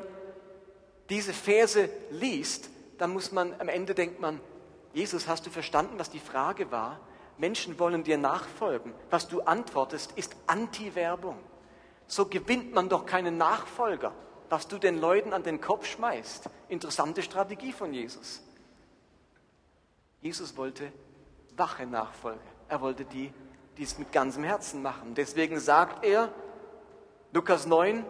diese 1.09 1.33
Verse 1.33 1.89
liest, 2.11 2.71
dann 2.99 3.13
muss 3.13 3.33
man 3.33 3.59
am 3.59 3.69
Ende 3.69 3.95
denkt 3.95 4.21
man, 4.21 4.41
Jesus, 4.93 5.27
hast 5.27 5.47
du 5.47 5.51
verstanden, 5.51 5.99
was 5.99 6.11
die 6.11 6.21
Frage 6.21 6.71
war? 6.71 7.01
Menschen 7.39 7.79
wollen 7.79 8.03
dir 8.05 8.19
nachfolgen. 8.19 8.95
Was 9.11 9.29
du 9.29 9.41
antwortest, 9.41 10.13
ist 10.13 10.35
Anti-Werbung. 10.47 11.39
So 12.07 12.27
gewinnt 12.27 12.73
man 12.73 12.89
doch 12.89 13.05
keinen 13.05 13.37
Nachfolger 13.37 14.13
was 14.49 14.69
du 14.69 14.79
den 14.79 15.01
Leuten 15.01 15.33
an 15.33 15.43
den 15.43 15.61
Kopf 15.61 15.87
schmeißt. 15.87 16.49
Interessante 16.69 17.23
Strategie 17.23 17.73
von 17.73 17.93
Jesus. 17.93 18.43
Jesus 20.21 20.57
wollte 20.57 20.93
wache 21.57 21.87
Nachfolge. 21.87 22.41
Er 22.69 22.81
wollte 22.81 23.05
die, 23.05 23.33
die 23.77 23.83
es 23.83 23.99
mit 23.99 24.13
ganzem 24.13 24.45
Herzen 24.45 24.83
machen. 24.83 25.15
Deswegen 25.15 25.61
sagt 25.61 26.05
er, 26.05 26.33
Lukas 27.33 27.67
9, 27.67 28.05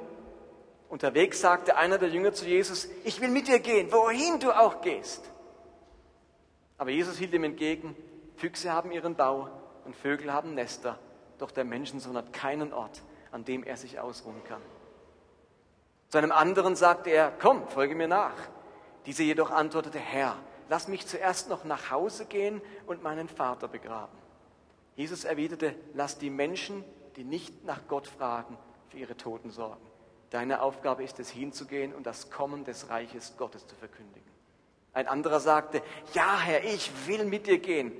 unterwegs 0.89 1.41
sagte 1.41 1.77
einer 1.77 1.99
der 1.99 2.09
Jünger 2.09 2.33
zu 2.33 2.47
Jesus, 2.47 2.89
ich 3.05 3.21
will 3.21 3.29
mit 3.29 3.49
dir 3.49 3.59
gehen, 3.59 3.93
wohin 3.93 4.41
du 4.41 4.53
auch 4.53 4.81
gehst. 4.81 5.31
Aber 6.79 6.91
Jesus 6.91 7.17
hielt 7.19 7.33
ihm 7.33 7.45
entgegen, 7.45 7.97
Füchse 8.37 8.73
haben 8.73 8.93
ihren 8.93 9.15
Bau 9.15 9.49
und 9.85 9.97
Vögel 9.97 10.33
haben 10.33 10.55
Nester, 10.55 10.99
doch 11.39 11.51
der 11.51 11.65
Menschensohn 11.65 12.17
hat 12.17 12.33
keinen 12.33 12.73
Ort, 12.73 13.03
an 13.33 13.45
dem 13.45 13.65
er 13.65 13.77
sich 13.77 13.99
ausruhen 13.99 14.43
kann. 14.45 14.63
Zu 16.09 16.19
einem 16.19 16.33
anderen 16.33 16.77
sagte 16.77 17.11
er, 17.11 17.33
komm, 17.41 17.67
folge 17.69 17.95
mir 17.95 18.09
nach. 18.09 18.35
Dieser 19.07 19.25
jedoch 19.25 19.51
antwortete, 19.51 19.99
Herr, 19.99 20.37
lass 20.69 20.89
mich 20.89 21.07
zuerst 21.07 21.49
noch 21.49 21.65
nach 21.65 21.91
Hause 21.91 22.27
gehen 22.27 22.61
und 22.87 23.03
meinen 23.03 23.29
Vater 23.29 23.69
begraben. 23.69 24.17
Jesus 24.95 25.25
erwiderte, 25.25 25.75
lass 25.95 26.19
die 26.19 26.31
Menschen, 26.31 26.85
die 27.17 27.25
nicht 27.25 27.65
nach 27.65 27.87
Gott 27.89 28.07
fragen, 28.07 28.57
für 28.89 28.99
ihre 28.99 29.17
Toten 29.17 29.51
sorgen. 29.51 29.85
Deine 30.31 30.63
Aufgabe 30.63 31.03
ist 31.03 31.19
es, 31.21 31.29
hinzugehen 31.31 31.95
und 31.95 32.07
das 32.07 32.31
Kommen 32.31 32.65
des 32.65 32.89
Reiches 32.89 33.37
Gottes 33.37 33.67
zu 33.67 33.75
verkündigen. 33.77 34.31
Ein 34.93 35.09
anderer 35.09 35.41
sagte, 35.41 35.83
ja 36.15 36.39
Herr, 36.39 36.65
ich 36.65 36.91
will 37.07 37.25
mit 37.25 37.47
dir 37.47 37.59
gehen, 37.59 37.93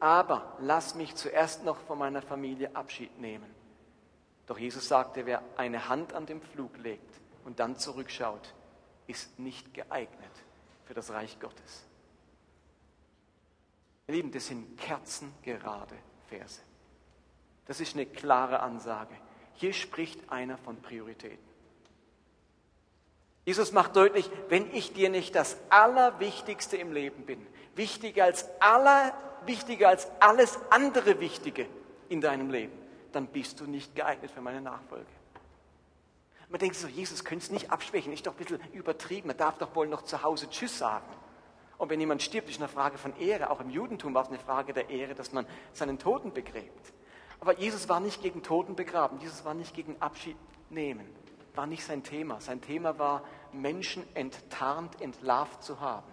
aber 0.00 0.56
lass 0.60 0.94
mich 0.94 1.14
zuerst 1.14 1.64
noch 1.64 1.78
von 1.78 1.98
meiner 1.98 2.22
Familie 2.22 2.74
Abschied 2.74 3.18
nehmen. 3.20 3.54
Doch 4.46 4.58
Jesus 4.58 4.88
sagte, 4.88 5.24
wer 5.24 5.42
eine 5.56 5.88
Hand 5.88 6.12
an 6.12 6.26
den 6.26 6.42
Flug 6.42 6.76
legt 6.78 7.23
und 7.44 7.60
dann 7.60 7.76
zurückschaut, 7.76 8.54
ist 9.06 9.38
nicht 9.38 9.74
geeignet 9.74 10.32
für 10.84 10.94
das 10.94 11.10
Reich 11.10 11.38
Gottes. 11.40 11.84
Ihr 14.06 14.14
Lieben, 14.14 14.32
das 14.32 14.46
sind 14.46 14.78
kerzengerade 14.78 15.96
Verse. 16.28 16.60
Das 17.66 17.80
ist 17.80 17.94
eine 17.94 18.06
klare 18.06 18.60
Ansage. 18.60 19.14
Hier 19.54 19.72
spricht 19.72 20.30
einer 20.30 20.58
von 20.58 20.76
Prioritäten. 20.82 21.54
Jesus 23.46 23.72
macht 23.72 23.96
deutlich, 23.96 24.30
wenn 24.48 24.74
ich 24.74 24.92
dir 24.92 25.10
nicht 25.10 25.34
das 25.34 25.58
Allerwichtigste 25.68 26.76
im 26.76 26.92
Leben 26.92 27.24
bin, 27.24 27.46
wichtiger 27.74 28.24
als, 28.24 28.48
aller, 28.60 29.12
wichtiger 29.44 29.88
als 29.88 30.08
alles 30.20 30.58
andere 30.70 31.20
Wichtige 31.20 31.66
in 32.08 32.20
deinem 32.20 32.50
Leben, 32.50 32.72
dann 33.12 33.26
bist 33.26 33.60
du 33.60 33.66
nicht 33.66 33.94
geeignet 33.94 34.30
für 34.30 34.40
meine 34.40 34.60
Nachfolge. 34.60 35.06
Man 36.48 36.60
denkt 36.60 36.76
so, 36.76 36.86
Jesus 36.86 37.24
könnte 37.24 37.44
es 37.44 37.50
nicht 37.50 37.70
abschwächen, 37.70 38.12
ist 38.12 38.26
doch 38.26 38.32
ein 38.32 38.38
bisschen 38.38 38.60
übertrieben, 38.72 39.28
man 39.28 39.36
darf 39.36 39.58
doch 39.58 39.74
wohl 39.74 39.86
noch 39.86 40.02
zu 40.02 40.22
Hause 40.22 40.48
Tschüss 40.50 40.78
sagen. 40.78 41.06
Und 41.78 41.90
wenn 41.90 42.00
jemand 42.00 42.22
stirbt, 42.22 42.48
ist 42.48 42.60
eine 42.60 42.68
Frage 42.68 42.98
von 42.98 43.16
Ehre. 43.18 43.50
Auch 43.50 43.60
im 43.60 43.70
Judentum 43.70 44.14
war 44.14 44.22
es 44.22 44.28
eine 44.28 44.38
Frage 44.38 44.72
der 44.72 44.90
Ehre, 44.90 45.14
dass 45.14 45.32
man 45.32 45.46
seinen 45.72 45.98
Toten 45.98 46.32
begräbt. 46.32 46.92
Aber 47.40 47.58
Jesus 47.58 47.88
war 47.88 48.00
nicht 48.00 48.22
gegen 48.22 48.42
Toten 48.42 48.76
begraben, 48.76 49.20
Jesus 49.20 49.44
war 49.44 49.54
nicht 49.54 49.74
gegen 49.74 50.00
Abschied 50.00 50.36
nehmen, 50.70 51.06
war 51.54 51.66
nicht 51.66 51.84
sein 51.84 52.02
Thema. 52.02 52.40
Sein 52.40 52.60
Thema 52.60 52.98
war, 52.98 53.22
Menschen 53.52 54.04
enttarnt, 54.14 55.00
entlarvt 55.00 55.62
zu 55.62 55.80
haben, 55.80 56.06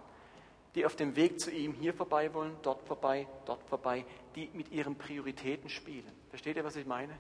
die 0.76 0.86
auf 0.86 0.96
dem 0.96 1.16
Weg 1.16 1.40
zu 1.40 1.52
ihm 1.52 1.74
hier 1.74 1.94
vorbei 1.94 2.34
wollen, 2.34 2.56
dort 2.64 2.82
vorbei, 2.84 3.28
dort 3.46 3.64
vorbei, 3.64 4.06
die 4.36 4.50
mit 4.54 4.72
ihren 4.72 4.96
Prioritäten 4.96 5.70
spielen. 5.70 6.12
Versteht 6.30 6.58
ihr, 6.58 6.64
was 6.64 6.76
ich 6.76 6.86
meine? 6.86 7.14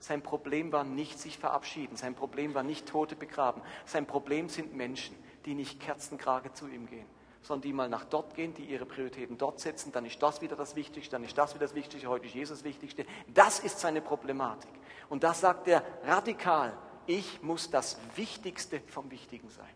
Sein 0.00 0.22
Problem 0.22 0.72
war 0.72 0.82
nicht 0.82 1.18
sich 1.18 1.38
verabschieden, 1.38 1.96
sein 1.96 2.14
Problem 2.14 2.54
war 2.54 2.62
nicht 2.62 2.88
Tote 2.88 3.14
begraben, 3.14 3.60
sein 3.84 4.06
Problem 4.06 4.48
sind 4.48 4.74
Menschen, 4.74 5.14
die 5.44 5.54
nicht 5.54 5.78
kerzenkrage 5.78 6.54
zu 6.54 6.66
ihm 6.68 6.86
gehen, 6.86 7.04
sondern 7.42 7.62
die 7.62 7.72
mal 7.74 7.88
nach 7.90 8.06
dort 8.06 8.34
gehen, 8.34 8.54
die 8.54 8.64
ihre 8.64 8.86
Prioritäten 8.86 9.36
dort 9.36 9.60
setzen, 9.60 9.92
dann 9.92 10.06
ist 10.06 10.22
das 10.22 10.40
wieder 10.40 10.56
das 10.56 10.74
Wichtigste, 10.74 11.12
dann 11.12 11.24
ist 11.24 11.36
das 11.36 11.54
wieder 11.54 11.66
das 11.66 11.74
Wichtigste, 11.74 12.08
heute 12.08 12.26
ist 12.26 12.34
Jesus 12.34 12.58
das 12.58 12.64
Wichtigste. 12.64 13.04
Das 13.28 13.60
ist 13.60 13.78
seine 13.78 14.00
Problematik. 14.00 14.70
Und 15.10 15.22
das 15.22 15.40
sagt 15.40 15.68
er 15.68 15.84
radikal, 16.04 16.72
ich 17.06 17.42
muss 17.42 17.70
das 17.70 17.98
Wichtigste 18.16 18.80
vom 18.86 19.10
Wichtigen 19.10 19.50
sein. 19.50 19.66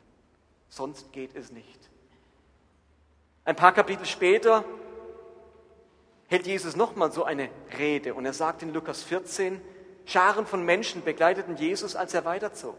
Sonst 0.70 1.12
geht 1.12 1.36
es 1.36 1.52
nicht. 1.52 1.90
Ein 3.44 3.56
paar 3.56 3.72
Kapitel 3.72 4.06
später 4.06 4.64
hält 6.28 6.46
Jesus 6.46 6.76
nochmal 6.76 7.12
so 7.12 7.24
eine 7.24 7.50
Rede 7.78 8.14
und 8.14 8.24
er 8.24 8.32
sagt 8.32 8.62
in 8.62 8.72
Lukas 8.72 9.02
14, 9.02 9.60
Scharen 10.06 10.46
von 10.46 10.64
Menschen 10.64 11.02
begleiteten 11.02 11.56
Jesus, 11.56 11.96
als 11.96 12.14
er 12.14 12.24
weiterzog. 12.24 12.76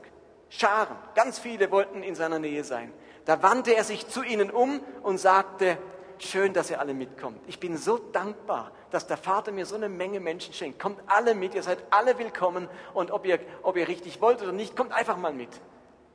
Scharen, 0.49 0.95
ganz 1.15 1.39
viele 1.39 1.71
wollten 1.71 2.03
in 2.03 2.15
seiner 2.15 2.39
Nähe 2.39 2.63
sein. 2.63 2.93
Da 3.25 3.41
wandte 3.41 3.75
er 3.75 3.83
sich 3.83 4.07
zu 4.07 4.23
ihnen 4.23 4.51
um 4.51 4.79
und 5.01 5.17
sagte, 5.17 5.77
schön, 6.19 6.53
dass 6.53 6.69
ihr 6.69 6.79
alle 6.79 6.93
mitkommt. 6.93 7.39
Ich 7.47 7.59
bin 7.59 7.77
so 7.77 7.97
dankbar, 7.97 8.71
dass 8.91 9.07
der 9.07 9.17
Vater 9.17 9.51
mir 9.51 9.65
so 9.65 9.75
eine 9.75 9.89
Menge 9.89 10.19
Menschen 10.19 10.53
schenkt. 10.53 10.79
Kommt 10.79 11.01
alle 11.07 11.33
mit, 11.33 11.55
ihr 11.55 11.63
seid 11.63 11.79
alle 11.89 12.17
willkommen 12.17 12.69
und 12.93 13.11
ob 13.11 13.25
ihr, 13.25 13.39
ob 13.63 13.75
ihr 13.77 13.87
richtig 13.87 14.21
wollt 14.21 14.41
oder 14.41 14.51
nicht, 14.51 14.75
kommt 14.75 14.91
einfach 14.91 15.17
mal 15.17 15.33
mit. 15.33 15.49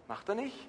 Macht 0.07 0.29
er 0.29 0.37
nicht? 0.37 0.69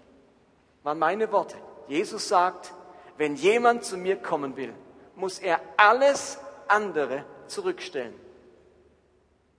Waren 0.84 1.00
meine 1.00 1.32
Worte. 1.32 1.56
Jesus 1.88 2.28
sagt, 2.28 2.74
wenn 3.18 3.36
jemand 3.36 3.86
zu 3.86 3.98
mir 3.98 4.16
kommen 4.16 4.58
will, 4.58 4.74
muss 5.16 5.40
er 5.40 5.60
alles 5.78 6.40
andere 6.68 7.24
zurückstellen. 7.48 8.16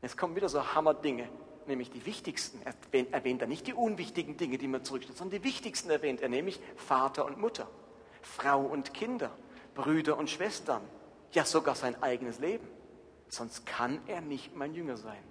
Jetzt 0.02 0.18
kommen 0.18 0.36
wieder 0.36 0.48
so 0.48 0.74
Hammerdinge 0.74 1.28
nämlich 1.66 1.90
die 1.90 2.04
wichtigsten. 2.06 2.60
Er 2.64 2.74
erwähnt 3.12 3.42
er 3.42 3.48
nicht 3.48 3.66
die 3.66 3.74
unwichtigen 3.74 4.36
Dinge, 4.36 4.58
die 4.58 4.68
man 4.68 4.84
zurückstellt, 4.84 5.18
sondern 5.18 5.40
die 5.40 5.44
wichtigsten 5.44 5.90
erwähnt 5.90 6.20
er, 6.20 6.28
nämlich 6.28 6.60
Vater 6.76 7.24
und 7.24 7.38
Mutter, 7.38 7.68
Frau 8.20 8.60
und 8.60 8.94
Kinder, 8.94 9.30
Brüder 9.74 10.16
und 10.18 10.30
Schwestern, 10.30 10.82
ja 11.32 11.44
sogar 11.44 11.74
sein 11.74 12.00
eigenes 12.02 12.38
Leben. 12.38 12.66
Sonst 13.28 13.64
kann 13.64 14.00
er 14.06 14.20
nicht 14.20 14.54
mein 14.54 14.74
Jünger 14.74 14.96
sein. 14.96 15.22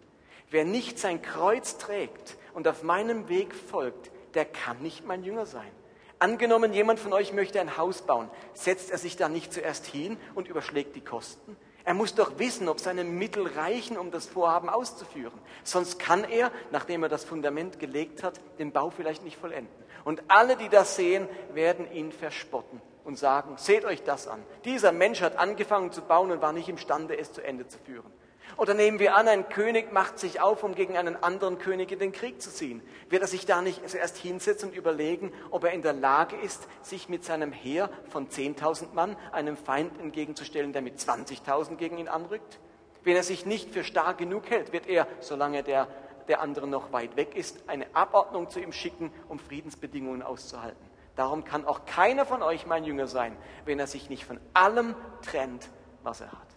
Wer 0.50 0.66
nicht 0.66 1.00
sein 1.00 1.22
Kreuz 1.22 1.78
trägt 1.78 2.38
und 2.54 2.68
auf 2.68 2.84
meinem 2.84 3.30
Weg 3.30 3.54
folgt, 3.54 4.12
der 4.34 4.46
kann 4.46 4.82
nicht 4.82 5.06
mein 5.06 5.24
Jünger 5.24 5.46
sein. 5.46 5.72
Angenommen, 6.20 6.74
jemand 6.74 7.00
von 7.00 7.14
euch 7.14 7.34
möchte 7.34 7.60
ein 7.60 7.78
Haus 7.78 8.04
bauen, 8.04 8.30
setzt 8.54 8.92
er 8.92 8.98
sich 8.98 9.18
da 9.18 9.30
nicht 9.30 9.54
zuerst 9.54 9.86
hin 9.86 10.18
und 10.36 10.48
überschlägt 10.48 10.96
die 10.96 11.02
Kosten? 11.02 11.56
Er 11.84 11.94
muss 11.94 12.14
doch 12.14 12.38
wissen, 12.38 12.70
ob 12.70 12.80
seine 12.80 13.04
Mittel 13.04 13.48
reichen, 13.48 13.98
um 13.98 14.12
das 14.12 14.28
Vorhaben 14.28 14.70
auszuführen. 14.70 15.40
Sonst 15.64 16.00
kann 16.00 16.24
er, 16.24 16.52
nachdem 16.72 17.04
er 17.04 17.10
das 17.10 17.24
Fundament 17.24 17.80
gelegt 17.80 18.24
hat, 18.24 18.40
den 18.60 18.72
Bau 18.72 18.90
vielleicht 18.90 19.24
nicht 19.24 19.38
vollenden. 19.38 19.74
Und 20.04 20.24
alle, 20.28 20.58
die 20.58 20.70
das 20.70 20.96
sehen, 20.96 21.28
werden 21.54 21.92
ihn 21.92 22.12
verspotten 22.12 22.82
und 23.04 23.18
sagen, 23.18 23.56
seht 23.58 23.86
euch 23.86 24.04
das 24.04 24.28
an. 24.28 24.44
Dieser 24.66 24.92
Mensch 24.92 25.22
hat 25.22 25.38
angefangen 25.38 25.92
zu 25.92 26.02
bauen 26.02 26.32
und 26.32 26.42
war 26.42 26.54
nicht 26.54 26.70
imstande, 26.70 27.18
es 27.18 27.34
zu 27.34 27.42
Ende 27.42 27.68
zu 27.68 27.78
führen. 27.80 28.12
Oder 28.58 28.74
nehmen 28.74 29.00
wir 29.00 29.16
an, 29.16 29.28
ein 29.28 29.50
König 29.50 29.92
macht 29.92 30.20
sich 30.20 30.42
auf, 30.42 30.64
um 30.64 30.76
gegen 30.76 30.98
einen 30.98 31.22
anderen 31.22 31.58
König 31.58 31.92
in 31.92 32.00
den 32.00 32.12
Krieg 32.12 32.42
zu 32.42 32.52
ziehen. 32.52 32.82
Wird 33.10 33.22
er 33.22 33.28
sich 33.28 33.46
da 33.46 33.62
nicht 33.62 33.88
zuerst 33.90 34.18
hinsetzen 34.18 34.70
und 34.70 34.76
überlegen, 34.76 35.32
ob 35.50 35.64
er 35.64 35.72
in 35.72 35.82
der 35.82 35.94
Lage 35.94 36.36
ist, 36.36 36.68
sich 36.82 37.10
mit 37.10 37.24
seinem 37.24 37.52
Heer 37.52 37.90
von 38.10 38.30
10.000 38.30 38.94
Mann 38.94 39.16
einem 39.32 39.58
Feind 39.58 40.00
entgegenzustellen, 40.00 40.74
der 40.74 40.82
mit 40.82 41.00
20.000 41.00 41.76
gegen 41.78 41.98
ihn 41.98 42.08
anrückt? 42.08 42.60
Wenn 43.04 43.16
er 43.16 43.24
sich 43.24 43.46
nicht 43.46 43.72
für 43.72 43.84
stark 43.84 44.20
genug 44.20 44.50
hält, 44.50 44.74
wird 44.74 44.88
er, 44.88 45.08
solange 45.22 45.64
der, 45.64 45.88
der 46.28 46.42
andere 46.42 46.68
noch 46.68 46.92
weit 46.94 47.16
weg 47.16 47.36
ist, 47.36 47.68
eine 47.68 47.88
Abordnung 47.96 48.50
zu 48.50 48.60
ihm 48.60 48.74
schicken, 48.74 49.12
um 49.28 49.40
Friedensbedingungen 49.40 50.22
auszuhalten. 50.22 50.92
Darum 51.16 51.44
kann 51.44 51.66
auch 51.66 51.86
keiner 51.86 52.26
von 52.26 52.42
euch 52.42 52.66
mein 52.66 52.84
Jünger 52.84 53.08
sein, 53.08 53.36
wenn 53.66 53.80
er 53.80 53.88
sich 53.88 54.10
nicht 54.10 54.26
von 54.26 54.40
allem 54.54 54.96
trennt, 55.22 55.70
was 56.04 56.22
er 56.22 56.32
hat. 56.32 56.51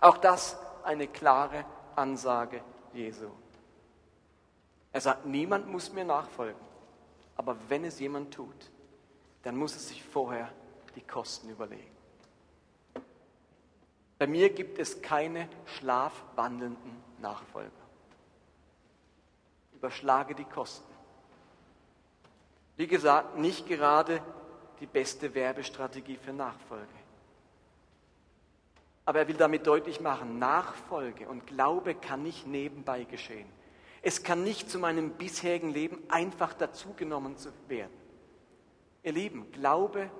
Auch 0.00 0.18
das 0.18 0.56
eine 0.84 1.08
klare 1.08 1.64
Ansage 1.96 2.62
Jesu. 2.92 3.28
Er 4.92 5.00
sagt, 5.00 5.26
niemand 5.26 5.68
muss 5.68 5.92
mir 5.92 6.04
nachfolgen, 6.04 6.60
aber 7.36 7.56
wenn 7.68 7.84
es 7.84 8.00
jemand 8.00 8.32
tut, 8.32 8.70
dann 9.42 9.56
muss 9.56 9.76
es 9.76 9.88
sich 9.88 10.02
vorher 10.02 10.50
die 10.94 11.02
Kosten 11.02 11.50
überlegen. 11.50 11.96
Bei 14.18 14.26
mir 14.26 14.50
gibt 14.50 14.78
es 14.78 15.00
keine 15.00 15.48
schlafwandelnden 15.66 17.02
Nachfolger. 17.20 17.70
Überschlage 19.74 20.34
die 20.34 20.44
Kosten. 20.44 20.92
Wie 22.76 22.88
gesagt, 22.88 23.38
nicht 23.38 23.66
gerade 23.68 24.20
die 24.80 24.86
beste 24.86 25.34
Werbestrategie 25.34 26.16
für 26.16 26.32
Nachfolge. 26.32 26.97
Aber 29.08 29.20
er 29.20 29.28
will 29.28 29.38
damit 29.38 29.66
deutlich 29.66 30.02
machen, 30.02 30.38
Nachfolge 30.38 31.30
und 31.30 31.46
Glaube 31.46 31.94
kann 31.94 32.22
nicht 32.22 32.46
nebenbei 32.46 33.04
geschehen. 33.04 33.48
Es 34.02 34.22
kann 34.22 34.44
nicht 34.44 34.68
zu 34.68 34.78
meinem 34.78 35.12
bisherigen 35.12 35.70
Leben 35.70 36.02
einfach 36.10 36.52
dazugenommen 36.52 37.34
werden. 37.68 37.96
Ihr 39.02 39.12
Lieben, 39.12 39.50
Glaube, 39.50 40.10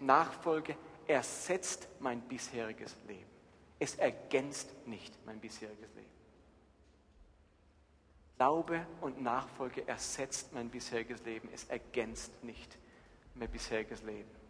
Nachfolge 0.00 0.76
ersetzt 1.06 1.86
mein 2.00 2.22
bisheriges 2.22 2.96
Leben. 3.06 3.30
Es 3.78 3.94
ergänzt 3.94 4.68
nicht 4.84 5.14
mein 5.24 5.38
bisheriges 5.38 5.94
Leben. 5.94 6.10
Glaube 8.36 8.84
und 9.00 9.22
Nachfolge 9.22 9.86
ersetzt 9.86 10.52
mein 10.52 10.70
bisheriges 10.70 11.24
Leben. 11.24 11.50
Es 11.52 11.66
ergänzt 11.66 12.42
nicht 12.42 12.76
mein 13.36 13.48
bisheriges 13.48 14.02
Leben. 14.02 14.43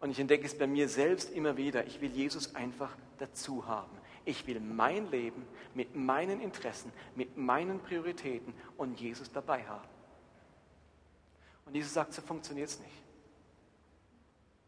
Und 0.00 0.10
ich 0.10 0.18
entdecke 0.18 0.46
es 0.46 0.56
bei 0.56 0.66
mir 0.66 0.88
selbst 0.88 1.30
immer 1.30 1.56
wieder. 1.56 1.86
Ich 1.86 2.00
will 2.00 2.10
Jesus 2.10 2.54
einfach 2.54 2.96
dazu 3.18 3.66
haben. 3.66 3.90
Ich 4.24 4.46
will 4.46 4.60
mein 4.60 5.10
Leben 5.10 5.46
mit 5.74 5.94
meinen 5.94 6.40
Interessen, 6.40 6.92
mit 7.14 7.36
meinen 7.36 7.80
Prioritäten 7.80 8.54
und 8.76 8.98
Jesus 8.98 9.30
dabei 9.30 9.64
haben. 9.64 9.88
Und 11.66 11.74
Jesus 11.74 11.94
sagt, 11.94 12.14
so 12.14 12.22
funktioniert 12.22 12.68
es 12.68 12.80
nicht. 12.80 13.02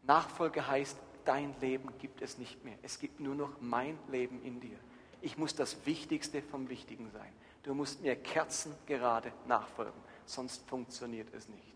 Nachfolge 0.03 0.67
heißt, 0.67 0.97
dein 1.25 1.55
Leben 1.61 1.89
gibt 1.99 2.21
es 2.21 2.37
nicht 2.37 2.63
mehr. 2.63 2.77
Es 2.81 2.99
gibt 2.99 3.19
nur 3.19 3.35
noch 3.35 3.59
mein 3.59 3.97
Leben 4.09 4.41
in 4.43 4.59
dir. 4.59 4.77
Ich 5.21 5.37
muss 5.37 5.55
das 5.55 5.85
Wichtigste 5.85 6.41
vom 6.41 6.69
Wichtigen 6.69 7.09
sein. 7.11 7.31
Du 7.63 7.73
musst 7.73 8.01
mir 8.01 8.15
kerzengerade 8.15 9.31
nachfolgen, 9.47 10.01
sonst 10.25 10.67
funktioniert 10.67 11.33
es 11.33 11.47
nicht. 11.47 11.73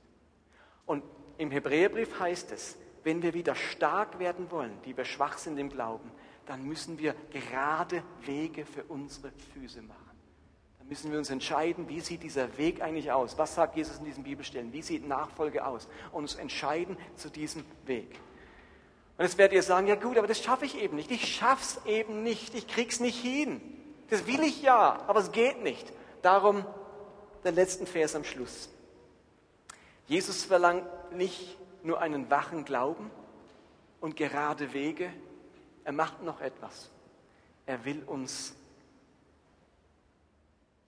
Und 0.86 1.04
im 1.38 1.52
Hebräerbrief 1.52 2.20
heißt 2.20 2.52
es, 2.52 2.78
wenn 3.08 3.24
wir 3.24 3.34
wieder 3.34 3.56
stark 3.56 4.20
werden 4.20 4.52
wollen, 4.52 4.82
die 4.84 4.98
wir 4.98 5.06
schwach 5.06 5.38
sind 5.38 5.58
im 5.58 5.70
Glauben, 5.70 6.12
dann 6.46 6.64
müssen 6.64 7.00
wir 7.00 7.16
gerade 7.32 8.04
Wege 8.26 8.66
für 8.66 8.84
unsere 8.84 9.32
Füße 9.54 9.82
machen. 9.82 10.20
dann 10.78 10.90
müssen 10.90 11.10
wir 11.10 11.18
uns 11.18 11.30
entscheiden, 11.30 11.88
wie 11.88 12.02
sieht 12.02 12.22
dieser 12.22 12.58
Weg 12.58 12.82
eigentlich 12.82 13.10
aus? 13.10 13.38
Was 13.38 13.56
sagt 13.56 13.78
Jesus 13.78 14.00
in 14.00 14.04
diesen 14.04 14.26
Bibelstellen? 14.26 14.74
Wie 14.74 14.82
sieht 14.82 15.08
Nachfolge 15.08 15.66
aus? 15.66 15.88
Und 16.12 16.24
uns 16.24 16.36
entscheiden 16.36 16.98
zu 17.16 17.30
diesem 17.30 17.64
Weg. 17.86 18.20
Und 19.18 19.24
jetzt 19.24 19.38
werdet 19.38 19.56
ihr 19.56 19.64
sagen, 19.64 19.88
ja 19.88 19.96
gut, 19.96 20.18
aber 20.18 20.28
das 20.28 20.44
schaffe 20.44 20.66
ich 20.66 20.78
eben 20.78 20.98
nicht. 20.98 21.10
Ich 21.10 21.34
schaff's 21.34 21.80
eben 21.86 22.24
nicht. 22.24 22.56
Ich 22.56 22.68
krieg's 22.68 23.00
nicht 23.00 23.22
hin. 23.22 23.62
Das 24.10 24.28
will 24.28 24.42
ich 24.42 24.62
ja, 24.62 25.02
aber 25.08 25.22
es 25.22 25.32
geht 25.32 25.64
nicht. 25.64 25.94
Darum 26.22 26.66
der 27.46 27.54
letzten 27.54 27.88
Vers 27.88 28.16
am 28.18 28.26
Schluss. 28.26 28.70
Jesus 30.08 30.44
verlangt 30.44 30.86
nicht 31.14 31.58
nur 31.88 32.02
einen 32.02 32.30
wachen 32.30 32.66
Glauben 32.66 33.10
und 34.00 34.16
gerade 34.16 34.74
Wege, 34.74 35.12
er 35.84 35.94
macht 35.94 36.22
noch 36.22 36.42
etwas. 36.42 36.92
Er 37.66 37.84
will 37.86 38.04
uns 38.04 38.56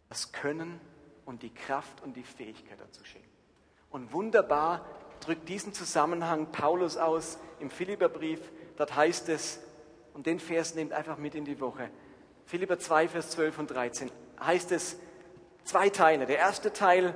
das 0.09 0.31
Können 0.31 0.79
und 1.25 1.41
die 1.41 1.53
Kraft 1.53 2.01
und 2.01 2.15
die 2.15 2.23
Fähigkeit 2.23 2.79
dazu 2.79 3.03
schenken. 3.03 3.27
Und 3.89 4.13
wunderbar 4.13 4.85
drückt 5.21 5.49
diesen 5.49 5.73
Zusammenhang 5.73 6.51
Paulus 6.51 6.97
aus 6.97 7.39
im 7.59 7.69
Philipperbrief. 7.69 8.39
Dort 8.77 8.95
heißt 8.95 9.29
es, 9.29 9.59
und 10.13 10.25
den 10.25 10.39
Vers 10.39 10.75
nehmt 10.75 10.93
einfach 10.93 11.17
mit 11.17 11.33
in 11.33 11.45
die 11.45 11.59
Woche. 11.59 11.89
Philipper 12.45 12.77
2, 12.77 13.07
Vers 13.07 13.31
12 13.31 13.59
und 13.59 13.71
13 13.71 14.12
heißt 14.39 14.71
es 14.71 14.97
zwei 15.63 15.89
Teile. 15.89 16.25
Der 16.25 16.38
erste 16.38 16.73
Teil, 16.73 17.13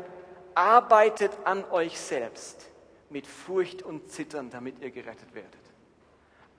arbeitet 0.55 1.31
an 1.43 1.65
euch 1.71 1.99
selbst 1.99 2.72
mit 3.13 3.27
Furcht 3.27 3.83
und 3.83 4.11
Zittern, 4.11 4.49
damit 4.49 4.79
ihr 4.81 4.91
gerettet 4.91 5.33
werdet. 5.33 5.53